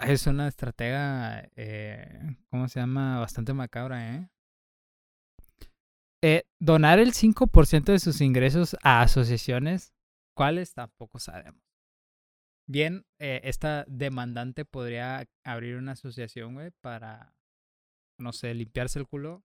[0.00, 3.20] Es una estratega, eh, ¿cómo se llama?
[3.20, 4.28] Bastante macabra, ¿eh?
[6.22, 9.94] Eh, donar el 5% de sus ingresos a asociaciones,
[10.36, 10.74] ¿cuáles?
[10.74, 11.60] Tampoco sabemos.
[12.66, 17.36] Bien, eh, esta demandante podría abrir una asociación, güey, para,
[18.18, 19.44] no sé, limpiarse el culo.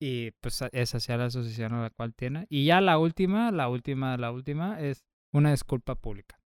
[0.00, 2.46] Y pues a- esa sea la asociación a la cual tiene.
[2.48, 6.39] Y ya la última, la última, la última es una disculpa pública.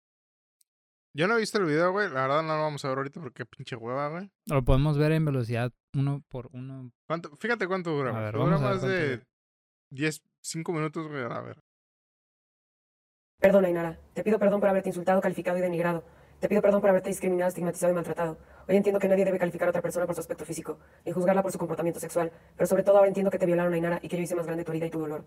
[1.17, 2.09] Yo no he visto el video, güey.
[2.11, 4.31] La verdad no lo vamos a ver ahorita porque pinche hueva, güey.
[4.47, 6.91] Lo podemos ver en velocidad uno por uno.
[7.07, 7.37] ¿Cuánto?
[7.37, 8.25] Fíjate cuánto dura, A güey.
[8.25, 9.25] ver, Dura vamos a ver más de dura.
[9.91, 11.23] 10, 5 minutos, güey.
[11.23, 11.61] A ver.
[13.41, 13.99] Perdona, Inara.
[14.15, 16.05] Te pido perdón por haberte insultado, calificado y denigrado.
[16.41, 18.39] Te pido perdón por haberte discriminado, estigmatizado y maltratado.
[18.67, 21.43] Hoy entiendo que nadie debe calificar a otra persona por su aspecto físico, ni juzgarla
[21.43, 22.33] por su comportamiento sexual.
[22.57, 24.65] Pero sobre todo ahora entiendo que te violaron, Inara, y que yo hice más grande
[24.65, 25.25] tu herida y tu dolor.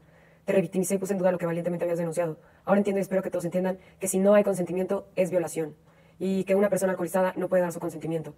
[0.48, 2.40] Te revictimicé y puse en duda lo que valientemente habías denunciado.
[2.64, 5.76] Ahora entiendo y espero que todos entiendan que si no hay consentimiento, es violación.
[6.20, 8.34] y que una persona alcoholizada no puede dar su consentimiento.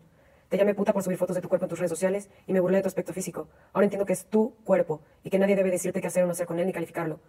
[0.49, 2.59] Te llamé puta por subir fotos de tu cuerpo en tus redes sociales y me
[2.59, 3.47] burlé de tu aspecto físico.
[3.73, 6.31] Ahora entiendo que es tu cuerpo y que nadie debe decirte qué hacer o no
[6.31, 7.19] hacer con él ni calificarlo.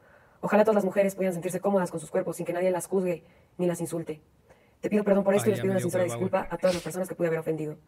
[0.40, 3.22] Ojalá todas las mujeres pudieran sentirse cómodas con sus cuerpos sin que nadie las juzgue
[3.58, 4.22] ni las insulte.
[4.80, 6.82] Te pido perdón por esto Ay, y les pido una sincera disculpa a todas las
[6.82, 7.78] personas que pude haber ofendido.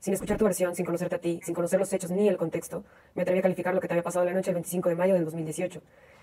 [0.00, 2.84] Sin escuchar tu versión, sin conocerte a ti, sin conocer los hechos ni el contexto,
[3.14, 5.14] me atreví a calificar lo que te había pasado la noche del 25 de mayo
[5.14, 5.80] del 2018.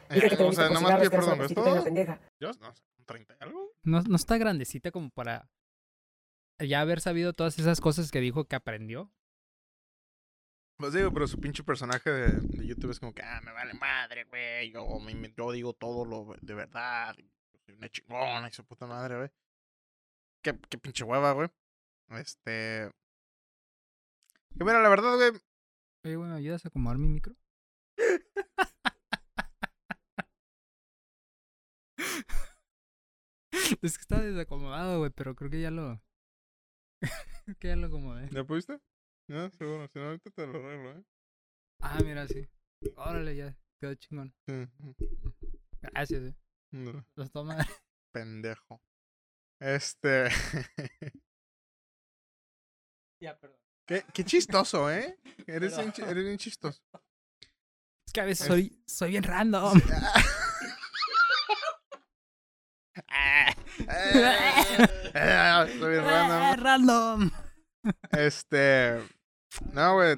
[0.10, 1.84] Dije Eh, que te o sea, nomás pido perdón, ¿es todo?
[1.84, 2.20] pendeja.
[2.40, 3.72] Yo no sé, ¿un 30 y algo?
[3.84, 5.50] No, no está grandecita como para
[6.60, 9.12] ya haber sabido todas esas cosas que dijo que aprendió.
[10.78, 13.74] Pues digo, pero su pinche personaje de, de YouTube es como que, ah, me vale
[13.74, 14.72] madre, güey.
[14.72, 14.86] Yo,
[15.38, 17.16] yo digo todo lo de verdad.
[17.66, 19.30] Soy una chingona y su puta madre, güey.
[20.42, 21.50] Qué, qué pinche hueva, güey.
[22.10, 22.92] Este.
[24.58, 25.32] Que mira, la verdad, güey.
[26.06, 27.36] Oye, güey, ¿me ayudas a acomodar mi micro?
[33.52, 36.02] es que está desacomodado, güey, pero creo que ya lo...
[37.00, 37.02] creo
[37.60, 38.30] que ya lo acomodé.
[38.32, 38.80] ¿Ya pudiste?
[39.28, 39.88] No, seguro.
[39.88, 41.04] Si no, ahorita te lo arreglo, ¿eh?
[41.82, 42.48] Ah, mira, sí.
[42.96, 43.58] Órale, ya.
[43.80, 44.34] Quedó chingón.
[44.48, 44.68] Sí.
[45.82, 46.36] Gracias, eh.
[46.72, 47.58] No, Los toma.
[48.12, 48.82] pendejo.
[49.60, 50.30] Este.
[53.22, 53.60] ya, perdón.
[53.88, 55.18] qué, qué chistoso, ¿eh?
[55.48, 56.82] Eres, Pero- bien, eres bien chistoso.
[58.08, 59.80] Es que a veces Es- soy, soy bien random.
[63.08, 63.54] Ah,
[65.16, 66.64] ah, Estoy bien random.
[66.64, 67.32] random.
[68.12, 69.00] Este.
[69.74, 70.16] No, güey.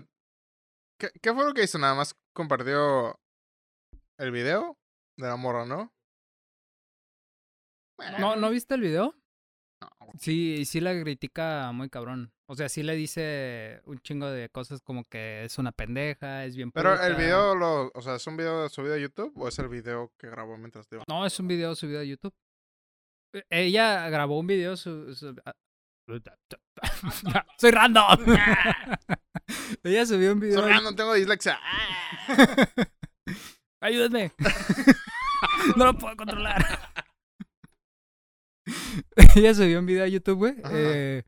[1.00, 1.78] ¿Qué, ¿Qué fue lo que hizo?
[1.80, 3.20] Nada más compartió
[4.18, 4.78] el video
[5.18, 5.94] de la morra, ¿no?
[8.20, 9.14] ¿No, ¿No viste el video?
[9.82, 9.90] No.
[10.20, 12.32] Sí, sí la critica muy cabrón.
[12.48, 16.56] O sea, sí le dice un chingo de cosas como que es una pendeja, es
[16.56, 19.58] bien Pero el video, lo, o sea, ¿es un video subido a YouTube o es
[19.60, 21.06] el video que grabó mientras te iba?
[21.08, 22.34] No, es un video subido a YouTube.
[23.34, 25.16] E- Ella grabó un video su...
[25.16, 25.34] su-
[27.58, 28.18] ¡Soy random!
[29.84, 30.60] Ella subió un video...
[30.60, 31.58] Sorry, no tengo dislexia.
[31.64, 32.68] Ah.
[33.82, 34.34] ¡Ayúdenme!
[35.78, 36.64] no lo puedo controlar.
[39.36, 40.56] ella subió un video a YouTube, güey.
[40.72, 41.24] Eh,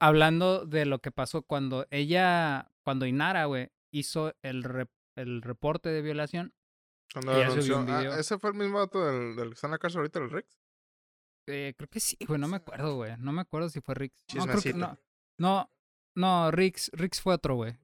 [0.00, 5.88] hablando de lo que pasó cuando ella, cuando Inara, güey, hizo el, rep- el reporte
[5.90, 6.52] de violación.
[7.12, 9.98] Cuando un ah, ese fue el mismo dato del, del que está en la casa
[9.98, 10.58] ahorita, el Rex.
[11.48, 13.16] eh, creo que sí, güey, no me acuerdo, güey.
[13.18, 14.16] No me acuerdo si fue Rix.
[14.34, 14.78] No, creo que Chismecito.
[14.78, 14.98] no.
[15.38, 15.70] No,
[16.16, 17.78] no, Rix, Rix fue otro, güey.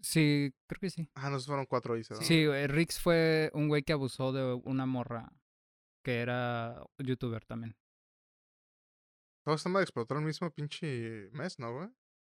[0.00, 1.08] Sí, creo que sí.
[1.14, 2.20] Ah, no, fueron cuatro dice, ¿no?
[2.20, 5.32] Sí, güey, Rix fue un güey que abusó de una morra
[6.02, 7.76] que era youtuber también.
[9.44, 11.88] Todos están de explotar el mismo pinche mes, ¿no, güey?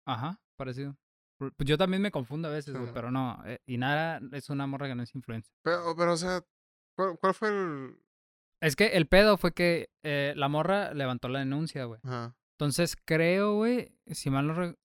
[0.05, 0.95] Ajá, parecido.
[1.37, 3.41] Pues yo también me confundo a veces, güey, pero no.
[3.45, 5.51] eh, Inara es una morra que no es influencer.
[5.63, 6.41] Pero, pero o sea,
[6.95, 7.97] ¿cuál, cuál fue el.
[8.61, 11.99] Es que el pedo fue que eh, la morra levantó la denuncia, güey.
[12.03, 12.37] Ajá.
[12.57, 14.53] Entonces creo, güey, si mal no...
[14.53, 14.77] re-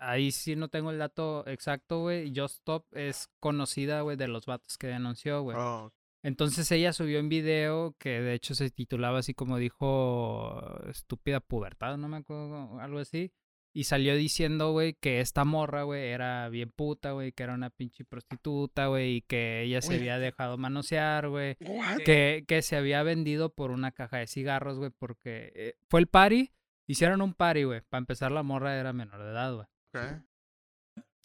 [0.00, 2.32] Ahí sí no tengo el dato exacto, güey.
[2.34, 5.56] Just Stop es conocida, güey, de los vatos que denunció, güey.
[5.58, 5.90] Oh,
[6.22, 11.96] Entonces ella subió un video que de hecho se titulaba así como dijo estúpida pubertad,
[11.96, 13.32] no me acuerdo, algo así.
[13.74, 17.70] Y salió diciendo, güey, que esta morra, güey, era bien puta, güey, que era una
[17.70, 21.56] pinche prostituta, güey, y que ella se había dejado manosear, güey.
[22.04, 26.08] Que, que se había vendido por una caja de cigarros, güey, porque eh, fue el
[26.08, 26.50] party,
[26.88, 27.82] hicieron un party, güey.
[27.82, 29.66] Para empezar, la morra era menor de edad, güey.
[29.94, 30.22] Ok.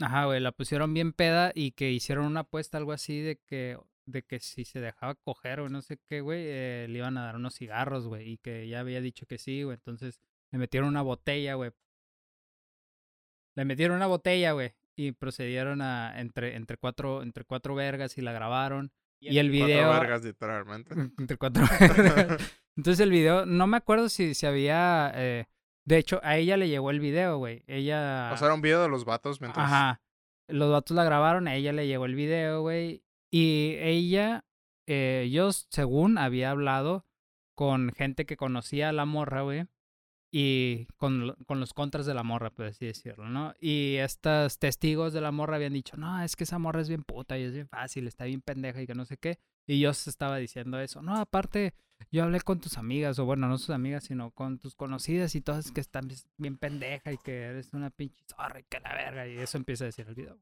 [0.01, 3.77] Ajá, güey, la pusieron bien peda y que hicieron una apuesta, algo así, de que,
[4.05, 7.25] de que si se dejaba coger o no sé qué, güey, eh, le iban a
[7.25, 10.19] dar unos cigarros, güey, y que ya había dicho que sí, güey, entonces
[10.51, 11.71] le metieron una botella, güey.
[13.55, 18.21] Le metieron una botella, güey, y procedieron a, entre, entre cuatro, entre cuatro vergas y
[18.21, 18.91] la grabaron.
[19.19, 19.89] Y el Cuatro video...
[19.89, 20.93] vergas, literalmente.
[21.17, 22.53] Entre cuatro vergas.
[22.75, 25.13] Entonces el video, no me acuerdo si se había...
[25.15, 25.45] eh,
[25.85, 27.63] de hecho, a ella le llegó el video, güey.
[27.67, 28.31] Ella...
[28.33, 29.65] O sea, era un video de los vatos mientras.
[29.65, 30.01] Ajá.
[30.49, 33.01] Los vatos la grabaron, a ella le llegó el video, güey.
[33.35, 34.45] Y ella,
[34.85, 37.07] eh, yo según había hablado
[37.55, 39.65] con gente que conocía a la morra, güey.
[40.35, 43.53] Y con, lo- con los contras de la morra, por así decirlo, ¿no?
[43.59, 47.03] Y estos testigos de la morra habían dicho, no, es que esa morra es bien
[47.03, 49.39] puta y es bien fácil, está bien pendeja y que no sé qué.
[49.67, 51.01] Y yo estaba diciendo eso.
[51.01, 51.73] No, aparte,
[52.11, 55.41] yo hablé con tus amigas, o bueno, no sus amigas, sino con tus conocidas y
[55.41, 59.27] todas que están bien pendeja y que eres una pinche zorra y que la verga.
[59.27, 60.37] Y eso empieza a decir el video.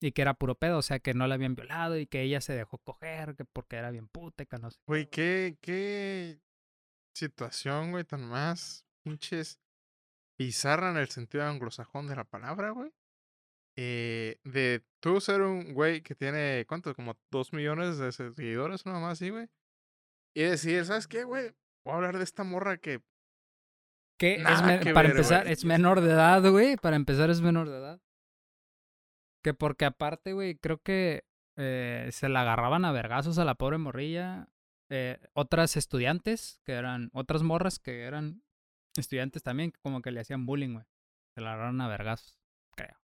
[0.00, 2.40] Y que era puro pedo, o sea, que no la habían violado y que ella
[2.40, 4.78] se dejó coger, que porque era bien puta que no sé.
[4.86, 6.38] Güey, qué, qué
[7.14, 9.58] situación, güey, tan más pinches
[10.38, 12.92] bizarra en el sentido anglosajón de la palabra, güey.
[13.78, 16.94] Eh, de tú ser un güey que tiene, ¿cuánto?
[16.94, 19.48] Como dos millones de seguidores, nada más así, güey.
[20.34, 21.54] Y decir, ¿sabes qué, güey?
[21.84, 23.00] voy a hablar de esta morra que
[24.18, 26.76] Que es que para ver, empezar, es menor de edad, güey.
[26.76, 28.00] Para empezar, es menor de edad.
[29.46, 31.24] Que porque aparte, güey, creo que
[31.56, 34.48] eh, se la agarraban a vergazos a la pobre morrilla.
[34.90, 38.42] Eh, otras estudiantes, que eran, otras morras que eran
[38.96, 40.84] estudiantes también, como que le hacían bullying, güey.
[41.36, 42.40] Se la agarraron a vergazos,
[42.74, 42.98] creo.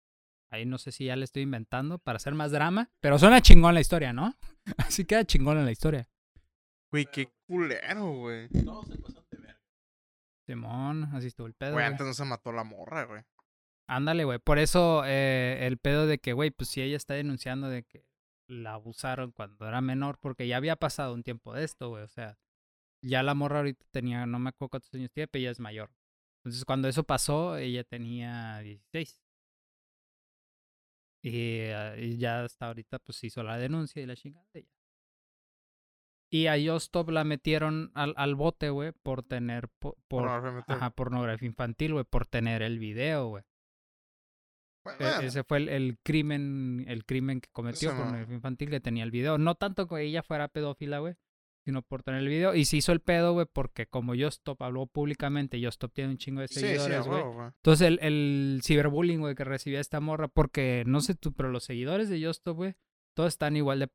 [0.50, 3.74] Ahí no sé si ya le estoy inventando para hacer más drama, pero suena chingón
[3.74, 4.34] la historia, ¿no?
[4.78, 6.08] Así queda chingón en la historia.
[6.90, 8.48] Güey, qué culero, güey.
[10.44, 11.74] Simón, así estuvo el pedo.
[11.74, 11.86] Güey.
[11.86, 13.22] antes no se mató la morra, güey.
[13.96, 14.38] Ándale, güey.
[14.38, 18.04] Por eso eh, el pedo de que, güey, pues si ella está denunciando de que
[18.48, 22.02] la abusaron cuando era menor, porque ya había pasado un tiempo de esto, güey.
[22.02, 22.38] O sea,
[23.02, 25.90] ya la morra ahorita tenía, no me acuerdo cuántos años tiene, pero ella es mayor.
[26.44, 29.20] Entonces, cuando eso pasó, ella tenía 16.
[31.24, 34.46] Y, eh, y ya hasta ahorita, pues hizo la denuncia y la chingada.
[34.54, 34.68] y ya.
[36.34, 40.90] Y a Yostop la metieron al, al bote, güey, por tener, po- por, Pornografía ajá,
[40.90, 43.44] pornografía infantil, güey, por tener el video, güey.
[44.84, 47.98] Bueno, E- Ese fue el, el crimen, el crimen que cometió no.
[47.98, 49.38] pornografía infantil que tenía el video.
[49.38, 51.14] No tanto que ella fuera pedófila, güey,
[51.64, 52.54] sino por tener el video.
[52.54, 56.40] Y se hizo el pedo, güey, porque como Yostop habló públicamente, Yostop tiene un chingo
[56.40, 57.22] de seguidores, güey.
[57.56, 61.64] Entonces el, el ciberbullying, güey, que recibía esta morra, porque no sé tú, pero los
[61.64, 62.74] seguidores de Yostop, güey,
[63.14, 63.88] todos están igual de,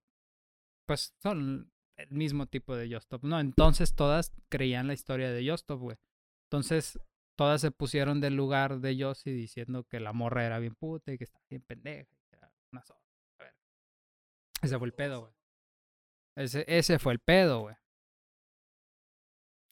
[0.88, 3.40] pues son el mismo tipo de Yostop, ¿no?
[3.40, 5.98] Entonces todas creían la historia de Yostop, güey.
[6.46, 6.98] Entonces
[7.38, 11.18] todas se pusieron del lugar de Yossi diciendo que la morra era bien puta y
[11.18, 12.12] que estaba bien pendeja.
[12.12, 13.00] y que era una zorra.
[13.40, 13.56] A ver.
[14.62, 15.34] Ese fue el pedo, güey.
[16.36, 17.76] Ese, ese fue el pedo, güey.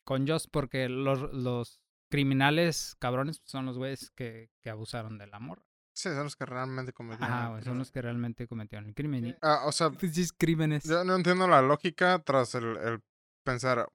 [0.05, 5.39] Con Joss, porque los, los criminales cabrones son los güeyes que, que abusaron de la
[5.39, 5.65] morra.
[5.95, 7.33] Sí, son los que realmente cometieron.
[7.33, 9.37] Ajá, el güey, son los que realmente cometieron el crimen.
[9.41, 10.83] Ah, o sea, pues, crímenes.
[10.83, 13.01] yo no entiendo la lógica tras el, el
[13.43, 13.89] pensar,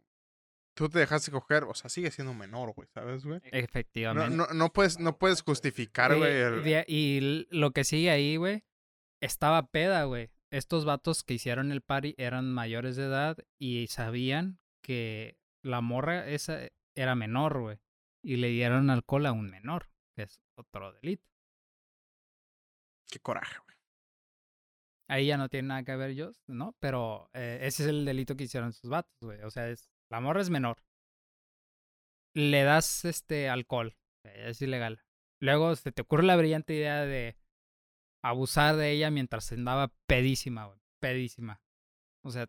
[0.74, 3.40] tú te dejaste coger, o sea, sigue siendo menor, güey, ¿sabes, güey?
[3.40, 4.36] No, Efectivamente.
[4.36, 6.62] no, no puedes, no puedes justificar, Eh, güey, el...
[6.64, 8.64] de- y lo que sigue ahí, güey,
[9.22, 10.30] estaba peda, güey.
[10.52, 16.26] Estos vatos que hicieron el party eran mayores de edad y sabían que la morra
[16.28, 16.60] esa
[16.96, 17.78] era menor, güey.
[18.22, 21.24] Y le dieron alcohol a un menor, que es otro delito.
[23.10, 23.76] Qué coraje, güey.
[25.08, 26.74] Ahí ya no tiene nada que ver yo, ¿no?
[26.80, 29.40] Pero eh, ese es el delito que hicieron esos vatos, güey.
[29.42, 30.82] O sea, es, la morra es menor.
[32.34, 35.02] Le das este alcohol, es ilegal.
[35.40, 37.36] Luego se te ocurre la brillante idea de
[38.22, 40.78] abusar de ella mientras andaba pedísima, güey.
[41.00, 41.60] Pedísima.
[42.22, 42.46] O sea.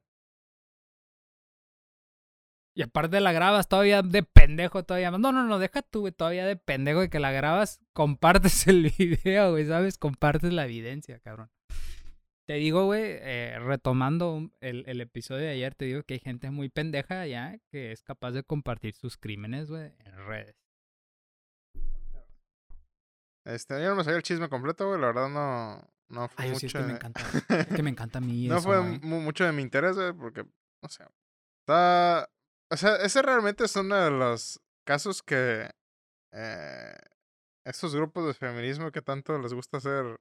[2.75, 5.11] Y aparte la grabas todavía de pendejo todavía.
[5.11, 8.91] No, no, no, deja tú, güey, todavía de pendejo de que la grabas, compartes el
[8.97, 9.97] video, güey, ¿sabes?
[9.97, 11.51] Compartes la evidencia, cabrón.
[12.51, 16.51] Te digo, güey, eh, retomando el, el episodio de ayer, te digo que hay gente
[16.51, 20.57] muy pendeja ya que es capaz de compartir sus crímenes, güey, en redes.
[23.45, 26.51] Este, yo no me sabía el chisme completo, güey, la verdad no, no fue Ay,
[26.51, 26.59] mucho...
[26.59, 27.21] sí, es que me de- encanta.
[27.57, 30.43] Es que me encanta a mí no eso, fue mucho de mi interés, güey, porque,
[30.83, 31.05] no sé,
[31.61, 32.29] está...
[32.69, 35.69] O sea, ese realmente es uno de los casos que
[36.33, 36.97] eh,
[37.65, 40.19] estos grupos de feminismo que tanto les gusta hacer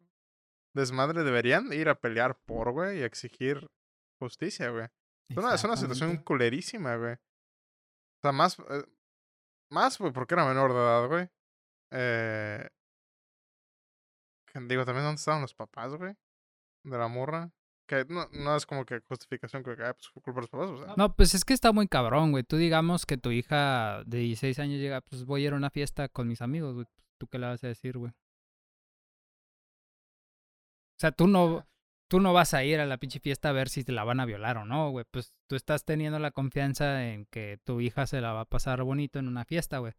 [0.74, 3.70] desmadre deberían ir a pelear por, güey, y exigir
[4.18, 4.88] justicia, güey.
[5.28, 7.14] Es una, es una situación culerísima, güey.
[7.14, 8.59] O sea, más...
[8.59, 8.85] eh,
[9.70, 11.28] más, güey, porque era menor de edad, güey.
[11.92, 12.68] Eh,
[14.68, 16.14] digo, también dónde estaban los papás, güey.
[16.85, 17.50] De la morra.
[17.87, 20.85] Que no, no es como que justificación que ah, pues, culpa de los papás, o
[20.85, 20.94] sea.
[20.96, 22.44] No, pues es que está muy cabrón, güey.
[22.44, 25.70] Tú digamos que tu hija de 16 años llega, pues voy a ir a una
[25.70, 26.87] fiesta con mis amigos, güey.
[27.18, 28.12] ¿Tú qué le vas a decir, güey?
[31.00, 31.66] O sea, tú no,
[32.08, 34.20] tú no vas a ir a la pinche fiesta a ver si te la van
[34.20, 35.06] a violar o no, güey.
[35.10, 38.82] Pues tú estás teniendo la confianza en que tu hija se la va a pasar
[38.82, 39.94] bonito en una fiesta, güey.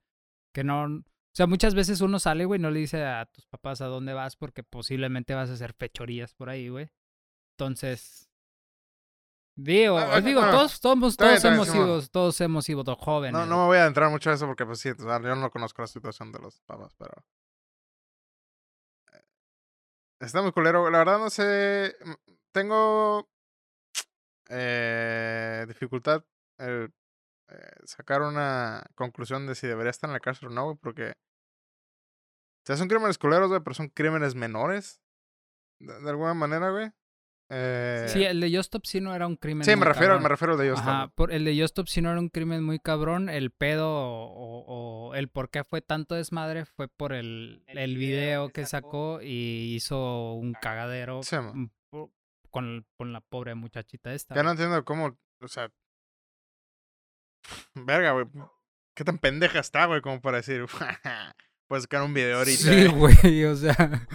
[0.53, 0.83] Que no...
[0.83, 3.87] O sea, muchas veces uno sale, güey, y no le dice a tus papás a
[3.87, 6.91] dónde vas porque posiblemente vas a hacer fechorías por ahí, güey.
[7.57, 8.29] Entonces...
[9.55, 13.33] Digo, Ah, ah, digo, todos, todos, todos bien, hemos sido, todos hemos sido jóvenes.
[13.33, 15.35] no, no me voy a adentrar mucho a eso porque, pues sí, o sea, yo
[15.35, 17.11] no conozco la situación de los papás, pero.
[20.21, 20.89] Está muy culero.
[20.89, 21.95] La verdad, no sé.
[22.05, 22.13] mm,
[22.53, 23.27] Tengo.
[24.49, 26.23] eh, dificultad
[26.57, 26.93] el
[27.49, 31.13] eh, sacar una conclusión de si debería estar en la cárcel o no, güey, porque.
[32.65, 35.01] Son crímenes culeros, güey, pero son crímenes menores.
[35.79, 36.91] De alguna manera, güey.
[37.53, 39.65] Eh, Sí, el de Justop sí no era un crimen.
[39.65, 40.23] sí, muy me refiero, cabrón.
[40.23, 40.79] me refiero de ellos.
[40.79, 43.27] Ajá, por el de Justop sí no era un crimen muy cabrón.
[43.27, 48.49] El pedo o, o el por qué fue tanto desmadre fue por el, el video
[48.49, 51.69] que sacó y hizo un cagadero Sí, mm,
[52.49, 54.33] con, con la pobre muchachita esta.
[54.33, 55.69] Ya no entiendo cómo, o sea.
[57.75, 58.25] verga, güey.
[58.95, 60.01] ¿Qué tan pendeja está, güey?
[60.01, 60.65] Como para decir,
[61.67, 62.57] puedes sacar un video ahorita.
[62.63, 62.87] Sí, eh".
[62.87, 64.07] güey, o sea,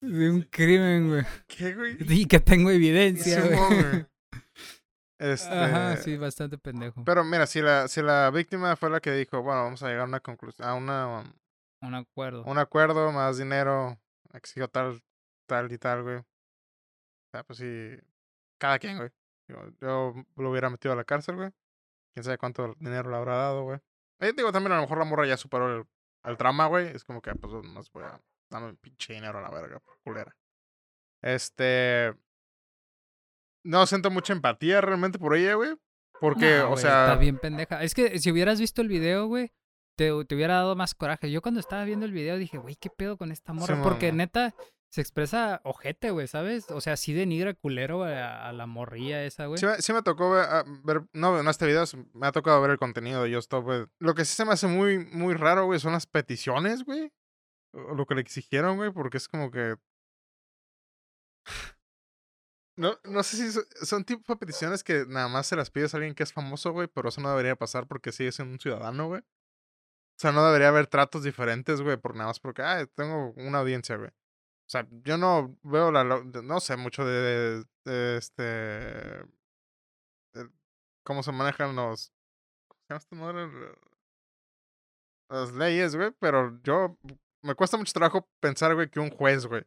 [0.00, 1.22] de un crimen, güey.
[1.46, 1.96] ¿Qué, güey?
[2.22, 4.06] Y que tengo evidencia, güey.
[5.18, 7.04] Este, Ajá, sí, bastante pendejo.
[7.04, 10.02] Pero mira, si la, si la víctima fue la que dijo, bueno, vamos a llegar
[10.02, 11.34] a una conclusión, a una,
[11.82, 12.42] Un acuerdo.
[12.44, 13.98] un acuerdo, más dinero,
[14.32, 15.02] exijo tal,
[15.46, 16.16] tal y tal, güey.
[16.16, 16.26] O
[17.32, 17.98] sea, pues sí,
[18.58, 19.10] cada quien, güey.
[19.48, 21.50] Yo, yo lo hubiera metido a la cárcel, güey.
[22.14, 23.78] Quién sabe cuánto dinero le habrá dado, güey.
[24.20, 25.86] Eh, digo, también a lo mejor la morra ya superó el,
[26.24, 26.88] el trama, güey.
[26.88, 28.04] Es como que, pues, no se voy
[28.50, 30.36] a darme pinche dinero a la verga, culera.
[31.22, 32.14] Este.
[33.64, 35.76] No siento mucha empatía realmente por ella, güey.
[36.20, 37.04] Porque, No, o sea.
[37.06, 37.82] Está bien pendeja.
[37.82, 39.52] Es que si hubieras visto el video, güey,
[39.96, 41.30] te, te hubiera dado más coraje.
[41.30, 43.82] Yo cuando estaba viendo el video dije, güey, ¿qué pedo con esta morra?
[43.82, 44.54] Porque neta
[44.90, 46.70] se expresa ojete, güey, ¿sabes?
[46.70, 49.58] O sea, sí denigra culero a, a la morrilla esa, güey.
[49.58, 52.60] Sí, me- sí me tocó ver, ah, ver- no, no este video, me ha tocado
[52.60, 53.86] ver el contenido de Just Stop, güey.
[54.00, 57.12] Lo que sí se me hace muy, muy raro, güey, son las peticiones, güey.
[57.72, 59.76] Lo que le exigieron, güey, porque es como que...
[62.76, 65.92] No, no sé si so- son tipo de peticiones que nada más se las pides
[65.92, 68.60] a alguien que es famoso, güey, pero eso no debería pasar porque sigue siendo un
[68.60, 69.20] ciudadano, güey.
[69.20, 73.58] O sea, no debería haber tratos diferentes, güey, por nada más porque, ah, tengo una
[73.58, 74.08] audiencia, güey.
[74.10, 76.04] O sea, yo no veo la...
[76.04, 77.64] No sé mucho de,
[78.16, 79.24] este...
[81.04, 82.12] cómo se manejan los...
[82.68, 83.76] ¿Cómo se llama esta madre?
[85.28, 86.96] Las leyes, güey, pero yo...
[87.42, 89.62] Me cuesta mucho trabajo pensar, güey, que un juez, güey,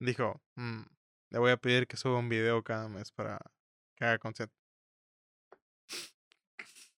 [0.00, 0.82] dijo, "Mm,
[1.30, 3.38] le voy a pedir que suba un video cada mes para
[3.96, 4.54] que haga consciente.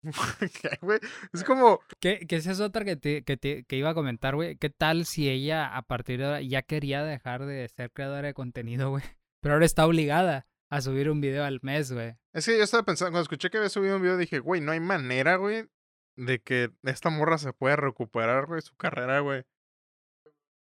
[0.62, 0.99] ¿Qué, güey?
[1.32, 1.80] Es como...
[2.01, 4.57] Que, que esa es otra que, te, que, te- que iba a comentar, güey.
[4.57, 8.34] ¿Qué tal si ella a partir de ahora ya quería dejar de ser creadora de
[8.34, 9.05] contenido, güey?
[9.40, 12.16] Pero ahora está obligada a subir un video al mes, güey.
[12.32, 14.72] Es que yo estaba pensando, cuando escuché que había subido un video, dije, güey, no
[14.72, 15.68] hay manera, güey,
[16.16, 19.45] de que esta morra se pueda recuperar, güey, su carrera, güey.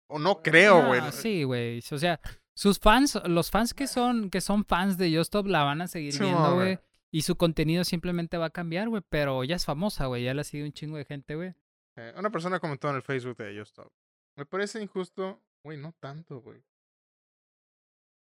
[0.07, 1.01] O no creo, güey.
[1.01, 1.81] Ah, sí, güey.
[1.91, 2.19] O sea,
[2.53, 6.13] sus fans, los fans que son, que son fans de Justop la van a seguir
[6.13, 6.79] Sí, viendo, güey.
[7.11, 9.03] Y su contenido simplemente va a cambiar, güey.
[9.09, 10.23] Pero ya es famosa, güey.
[10.23, 11.55] Ya la sigue un chingo de gente, güey.
[11.95, 13.91] Eh, una persona comentó en el Facebook de ellos, Stop.
[14.35, 16.61] Me parece injusto, güey, no tanto, güey.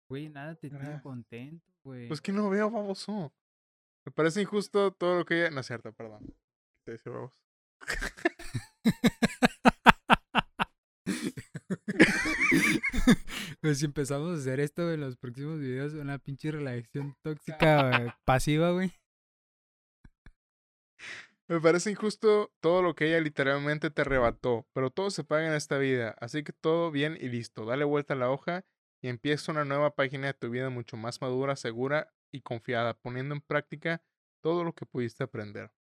[0.10, 1.04] Güey, nada te tiene Gracias.
[1.04, 2.10] contento, güey.
[2.10, 3.34] Pues que no veo, baboso.
[4.04, 5.52] Me parece injusto todo lo que ella...
[5.52, 6.36] No es cierto, perdón.
[6.84, 7.42] Te dice babos.
[13.62, 18.12] Pues si empezamos a hacer esto en los próximos videos, una pinche relación tóxica güey,
[18.26, 18.92] pasiva, güey.
[21.48, 25.54] Me parece injusto todo lo que ella literalmente te arrebató, pero todo se paga en
[25.54, 27.66] esta vida, así que todo bien y listo.
[27.66, 28.66] Dale vuelta a la hoja
[29.00, 33.36] y empieza una nueva página de tu vida mucho más madura, segura y confiada, poniendo
[33.36, 34.02] en práctica
[34.42, 35.72] todo lo que pudiste aprender.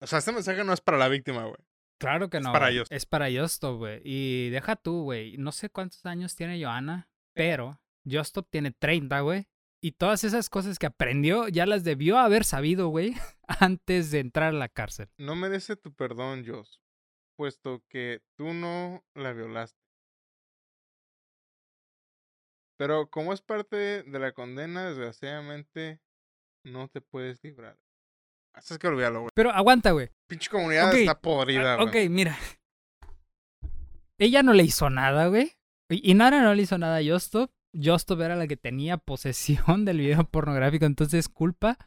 [0.00, 1.67] O sea, este mensaje no es para la víctima, güey.
[1.98, 2.52] Claro que Es no.
[2.52, 2.70] para.
[2.70, 4.00] Es para Justop, güey.
[4.04, 5.36] Y deja tú, güey.
[5.36, 9.46] No sé cuántos años tiene Joana, pero Justop tiene 30, güey.
[9.80, 13.14] Y todas esas cosas que aprendió ya las debió haber sabido, güey,
[13.46, 15.08] antes de entrar a la cárcel.
[15.18, 16.80] No merece tu perdón, Joss,
[17.36, 19.78] puesto que tú no la violaste.
[22.76, 26.00] Pero como es parte de la condena, desgraciadamente
[26.64, 27.76] no te puedes librar.
[28.56, 29.30] Es que olvídalo, güey.
[29.34, 30.08] Pero aguanta, güey.
[30.28, 31.88] Pinche comunidad Ok, está podrida, Ah, güey.
[32.06, 32.36] Ok, mira.
[34.18, 35.52] Ella no le hizo nada, güey.
[35.90, 37.50] Y Nara no le hizo nada a Justop.
[37.74, 40.84] Justop era la que tenía posesión del video pornográfico.
[40.86, 41.78] Entonces es culpa.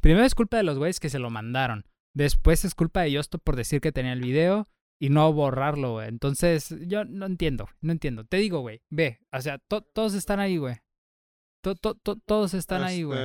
[0.00, 1.86] Primero es culpa de los güeyes que se lo mandaron.
[2.14, 4.68] Después es culpa de Justop por decir que tenía el video
[5.00, 6.08] y no borrarlo, güey.
[6.08, 8.24] Entonces, yo no entiendo, no entiendo.
[8.24, 9.20] Te digo, güey, ve.
[9.32, 10.76] O sea, to- todos están ahí, güey.
[11.62, 13.18] To- to- to- todos están ahí, güey.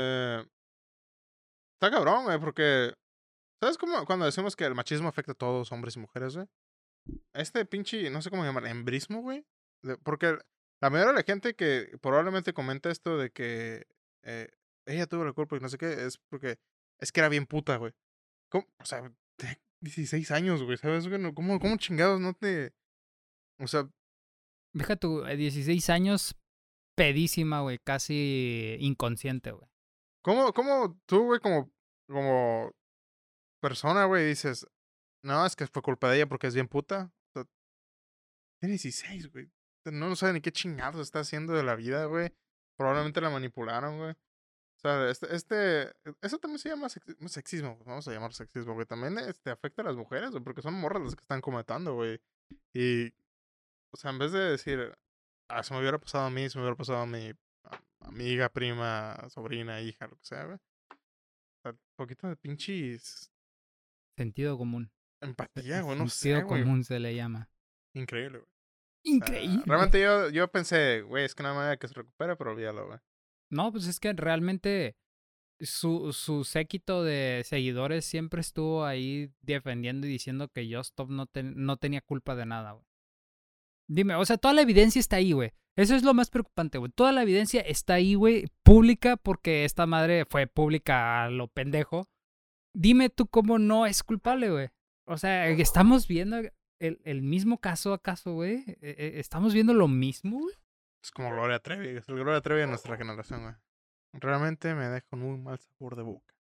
[1.84, 2.93] Está cabrón, güey, porque.
[3.61, 6.47] ¿Sabes cómo cuando decimos que el machismo afecta a todos, hombres y mujeres, güey?
[7.34, 9.45] Este pinche, no sé cómo llamar, embrismo, güey.
[10.03, 10.38] Porque
[10.81, 13.86] la mayoría de la gente que probablemente comenta esto de que
[14.23, 14.47] eh,
[14.86, 16.57] ella tuvo la culpa y no sé qué, es porque
[17.01, 17.91] es que era bien puta, güey.
[18.53, 21.09] O sea, tenía 16 años, güey, ¿sabes?
[21.36, 22.71] ¿Cómo, ¿Cómo chingados no te.
[23.59, 23.89] O sea,
[24.73, 26.38] Deja tu eh, 16 años
[26.95, 29.72] pedísima, güey, casi inconsciente, güey.
[30.24, 31.71] ¿Cómo, cómo tú, güey, como,
[32.07, 32.71] como
[33.61, 34.65] persona, güey, dices,
[35.24, 37.11] no, es que fue culpa de ella porque es bien puta?
[37.30, 37.45] O sea,
[38.59, 39.51] tiene 16, güey.
[39.86, 42.34] No, no sabe ni qué chingados está haciendo de la vida, güey.
[42.78, 44.11] Probablemente la manipularon, güey.
[44.11, 48.74] O sea, este, este, eso también se llama sexi- sexismo, pues, vamos a llamar sexismo,
[48.74, 48.86] güey.
[48.86, 52.19] También este, afecta a las mujeres, güey, porque son morras las que están comentando, güey.
[52.74, 53.07] Y,
[53.93, 54.93] o sea, en vez de decir,
[55.49, 57.34] ah, se me hubiera pasado a mí, se me hubiera pasado a mi
[58.04, 60.58] amiga, prima, sobrina, hija, lo que sea, güey.
[61.66, 63.32] Un poquito de pinches
[64.18, 64.91] Sentido común.
[65.22, 66.64] empatía, güey, no sé, Sentido güey.
[66.64, 67.49] común se le llama.
[67.95, 68.43] Increíble, güey.
[68.45, 68.47] O
[69.04, 69.64] sea, Increíble.
[69.66, 72.99] realmente yo, yo pensé, güey, es que nada más que se recupere, pero olvídalo, güey.
[73.51, 74.95] No, pues es que realmente
[75.60, 81.54] su, su séquito de seguidores siempre estuvo ahí defendiendo y diciendo que Justop no, ten-
[81.66, 82.86] no tenía culpa de nada, güey.
[83.89, 85.51] Dime, o sea, toda la evidencia está ahí, güey.
[85.76, 86.91] Eso es lo más preocupante, güey.
[86.91, 92.07] Toda la evidencia está ahí, güey, pública, porque esta madre fue pública a lo pendejo.
[92.76, 94.69] Dime tú cómo no es culpable, güey.
[95.05, 96.38] O sea, estamos viendo
[96.80, 98.63] el, el mismo caso acaso, güey.
[98.67, 100.55] Eh, eh, Estamos viendo lo mismo, güey.
[101.03, 103.55] Es como Gloria Trevi, es el Gloria Trevi de nuestra generación, güey.
[104.13, 106.36] Realmente me deja un mal sabor de boca.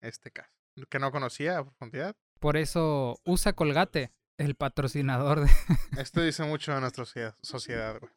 [0.00, 0.50] Este caso.
[0.88, 2.16] Que no conocía a profundidad.
[2.38, 5.50] Por eso usa Colgate, el patrocinador de...
[6.00, 7.04] Esto dice mucho de nuestra
[7.42, 8.12] sociedad, güey.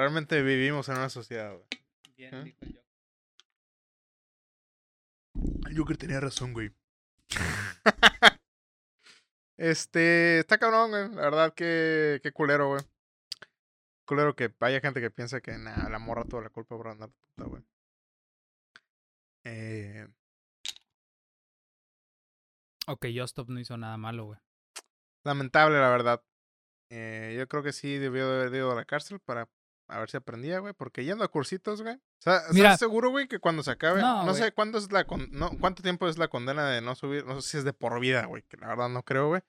[0.00, 1.66] Realmente vivimos en una sociedad, güey.
[2.16, 2.56] ¿Eh?
[5.66, 6.72] El Joker tenía razón, güey.
[9.58, 11.10] este, está cabrón, güey.
[11.10, 12.80] La verdad que, qué culero, güey.
[14.06, 17.10] Culero que haya gente que piensa que nah, la morra toda la culpa por andar
[17.10, 17.62] de puta, güey.
[19.44, 20.08] Eh,
[22.86, 24.40] Ok, Justop no hizo nada malo, güey.
[25.24, 26.22] lamentable, la verdad.
[26.88, 29.46] Eh, yo creo que sí debió de haber ido a la cárcel para
[29.90, 30.72] a ver si aprendía, güey.
[30.72, 31.94] Porque yendo a cursitos, güey.
[31.96, 32.76] O sea, ¿estás Mira.
[32.76, 34.00] seguro, güey, que cuando se acabe.
[34.00, 37.24] No, sé cuánto es la con- no, cuánto tiempo es la condena de no subir.
[37.26, 38.42] No sé si es de por vida, güey.
[38.44, 39.42] Que la verdad no creo, güey.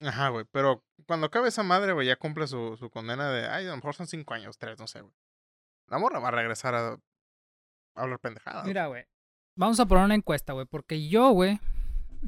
[0.00, 0.44] Ajá, güey.
[0.50, 3.46] Pero cuando acabe esa madre, güey, ya cumple su, su condena de.
[3.46, 5.14] Ay, a lo mejor son cinco años, tres, no sé, güey.
[5.88, 6.98] La morra va a regresar a, a
[7.94, 8.64] hablar pendejadas.
[8.66, 9.04] Mira, güey.
[9.54, 11.60] Vamos a poner una encuesta, güey, porque yo, güey,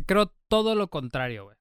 [0.07, 1.57] creo todo lo contrario, güey.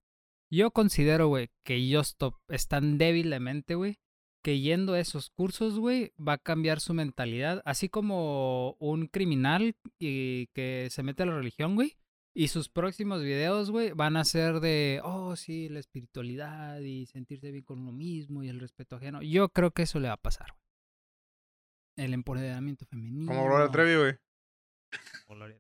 [0.52, 3.98] Yo considero, güey, que Justop es tan débilmente, güey,
[4.44, 9.76] que yendo a esos cursos, güey, va a cambiar su mentalidad, así como un criminal
[9.98, 11.98] y que se mete a la religión, güey.
[12.36, 17.52] Y sus próximos videos, güey, van a ser de, oh, sí, la espiritualidad y sentirse
[17.52, 19.22] bien con uno mismo y el respeto ajeno.
[19.22, 20.64] Yo creo que eso le va a pasar, güey.
[22.06, 23.32] El empoderamiento femenino.
[23.32, 24.14] Como Gloria Trevi, güey.
[25.30, 25.58] Gloria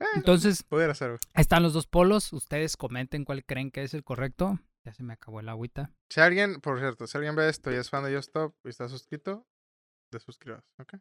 [0.00, 1.20] Eh, Entonces, Pudiera ser, güey.
[1.34, 2.32] están los dos polos.
[2.32, 4.58] Ustedes comenten cuál creen que es el correcto.
[4.86, 5.92] Ya se me acabó el agüita.
[6.10, 8.68] Si alguien, por cierto, si alguien ve esto y es fan de Just Stop y
[8.70, 9.46] está suscrito,
[10.10, 10.94] de suscribas, ¿ok?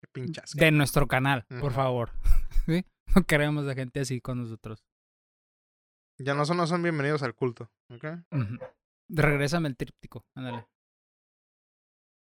[0.00, 0.52] Qué pinchas.
[0.54, 2.12] De nuestro canal, por favor.
[2.66, 2.84] ¿Sí?
[3.16, 4.84] No queremos a gente así con nosotros.
[6.20, 8.04] Ya no son, no son bienvenidos al culto, ¿ok?
[8.32, 8.58] Ujú.
[9.08, 10.26] Regrésame el tríptico.
[10.36, 10.66] Ándale.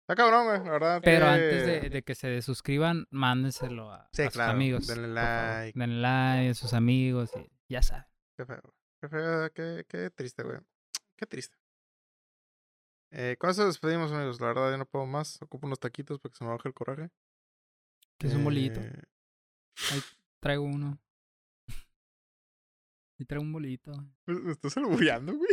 [0.03, 1.01] Está cabrón, güey, la verdad.
[1.03, 4.86] Pero que- antes de, de que se desuscriban, mándenselo a, Sí, a sus claro, amigos.
[4.86, 5.78] denle like.
[5.78, 8.05] Denle like a sus amigos y ya saben.
[8.36, 8.62] Qué feo.
[9.01, 10.59] Qué feo, qué, qué triste, güey.
[11.16, 11.57] Qué triste.
[13.11, 14.40] Eh, con eso despedimos, amigos.
[14.40, 15.40] La verdad, ya no puedo más.
[15.42, 17.11] Ocupo unos taquitos para que se me baje el coraje.
[18.18, 18.80] Que es un bolillito.
[18.80, 19.03] Eh,
[20.40, 20.99] Traigo uno.
[23.18, 23.92] Y traigo un bolito.
[24.26, 25.51] ¿Me estás albureando, güey?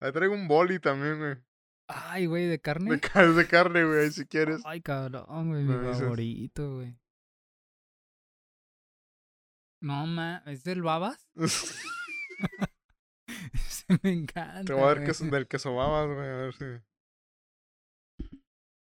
[0.00, 1.36] Ahí traigo un boli también, güey.
[1.86, 2.90] Ay, güey, de carne.
[2.96, 4.62] De, de carne, güey, ahí si quieres.
[4.64, 6.99] Ay, cabrón, güey, mi favorito, güey.
[9.80, 11.28] No, ma, ¿es del babas?
[13.68, 14.64] Se me encanta.
[14.64, 15.06] Te voy a dar güey.
[15.06, 16.64] queso, del queso babas, güey, a ver si.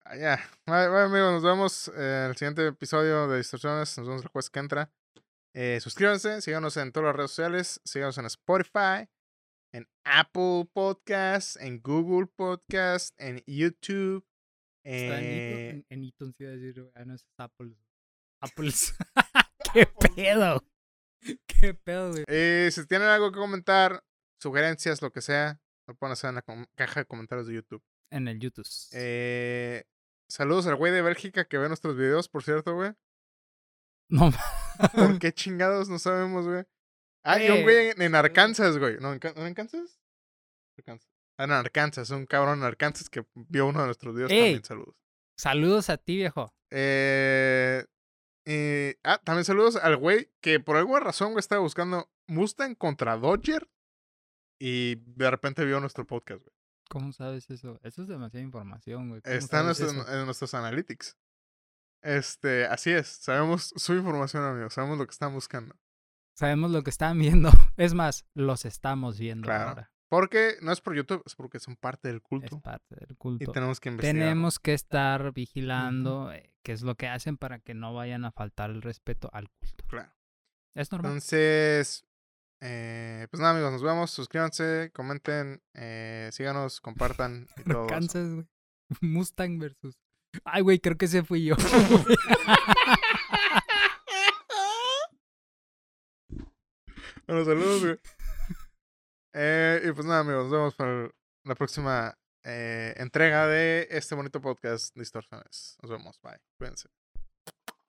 [0.05, 0.51] Ah, ya.
[0.66, 3.97] Amigos, nos vemos eh, en el siguiente episodio de Distorsiones.
[3.99, 4.91] Nos vemos el jueves que entra.
[5.55, 9.09] Eh, suscríbanse, síganos en todas las redes sociales, síganos en Spotify,
[9.72, 14.24] en Apple Podcasts, en Google Podcasts, en YouTube.
[14.84, 16.91] Está en, eh, iTunes- en, en iTunes iba a decir.
[16.95, 17.76] Ah, no, es Apples.
[18.43, 18.95] Apples.
[19.72, 20.64] ¿Qué pedo?
[21.47, 22.25] ¿Qué pedo, güey?
[22.29, 24.03] eh, si tienen algo que comentar,
[24.41, 26.45] sugerencias, lo que sea, lo pueden hacer en la
[26.77, 27.83] caja de comentarios de YouTube.
[28.12, 28.66] En el YouTube.
[28.93, 29.85] Eh,
[30.29, 32.93] saludos al güey de Bélgica que ve nuestros videos, por cierto, güey.
[34.12, 34.31] No,
[34.93, 36.64] ¿Por qué chingados no sabemos, güey?
[37.25, 38.97] Ah, y un güey Eh, en, en Arkansas, güey.
[38.99, 40.01] ¿No, en, Ca- ¿no en Kansas?
[40.79, 41.09] Arkansas.
[41.39, 44.39] Ah, en Arkansas, un cabrón en Arkansas que vio uno de nuestros videos Ey.
[44.41, 44.64] también.
[44.64, 44.97] Saludos.
[45.39, 46.53] Saludos a ti, viejo.
[46.71, 47.85] Eh,
[48.47, 53.16] y- ah, también saludos al güey que por alguna razón, güey, estaba buscando Mustang contra
[53.16, 53.68] Dodger.
[54.62, 56.55] Y de repente vio nuestro podcast, güey.
[56.91, 57.78] ¿Cómo sabes eso?
[57.82, 59.22] Eso es demasiada información, güey.
[59.22, 60.12] ¿Cómo Está en, nuestros- eso?
[60.12, 61.16] en nuestros analytics.
[62.03, 63.07] Este, así es.
[63.09, 64.74] Sabemos su información, amigos.
[64.74, 65.76] Sabemos lo que están buscando.
[66.36, 67.51] Sabemos lo que están viendo.
[67.76, 69.68] Es más, los estamos viendo Claro.
[69.70, 69.93] ahora.
[70.11, 72.61] Porque no es por YouTube, es porque son parte del Es culto.
[72.61, 73.52] parte del Y culto.
[73.52, 74.14] tenemos que investigar.
[74.16, 78.32] Tenemos que estar vigilando eh, qué es lo que hacen para que no vayan a
[78.32, 79.84] faltar el respeto al culto.
[79.86, 80.12] Claro.
[80.74, 81.12] Es normal.
[81.12, 82.04] Entonces,
[82.62, 84.11] Eh, pues nada, amigos, nos vemos.
[84.11, 87.86] Suscríbanse, comenten, eh, síganos, compartan y todo.
[87.86, 88.46] Kansas, güey.
[89.00, 89.96] Mustang versus.
[90.44, 91.54] Ay, güey, creo que ese fui yo.
[97.26, 97.98] Bueno, saludos, güey.
[99.33, 101.11] Eh, y pues nada, amigos, nos vemos para
[101.45, 105.76] la próxima eh, entrega de este bonito podcast Distorsiones.
[105.83, 106.39] Nos vemos, bye.
[106.59, 106.89] Cuídense.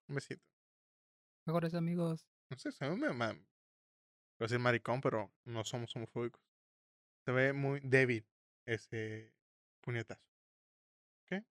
[0.07, 0.43] Un besito.
[1.45, 2.25] Mejores amigos.
[2.49, 3.13] No sé, se ve muy.
[3.13, 6.41] ma- Voy a decir maricón, pero no somos homofóbicos.
[7.25, 8.27] Se ve muy débil
[8.65, 9.33] ese
[9.81, 10.21] puñetazo.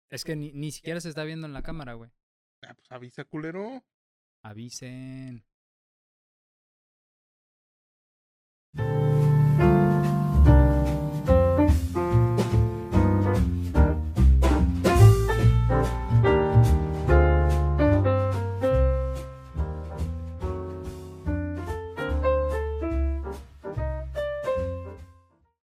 [0.09, 2.11] Es que ni, ni siquiera se está viendo en la cámara, güey.
[2.63, 3.85] Ah, pues avisa, culero.
[4.43, 5.45] Avisen.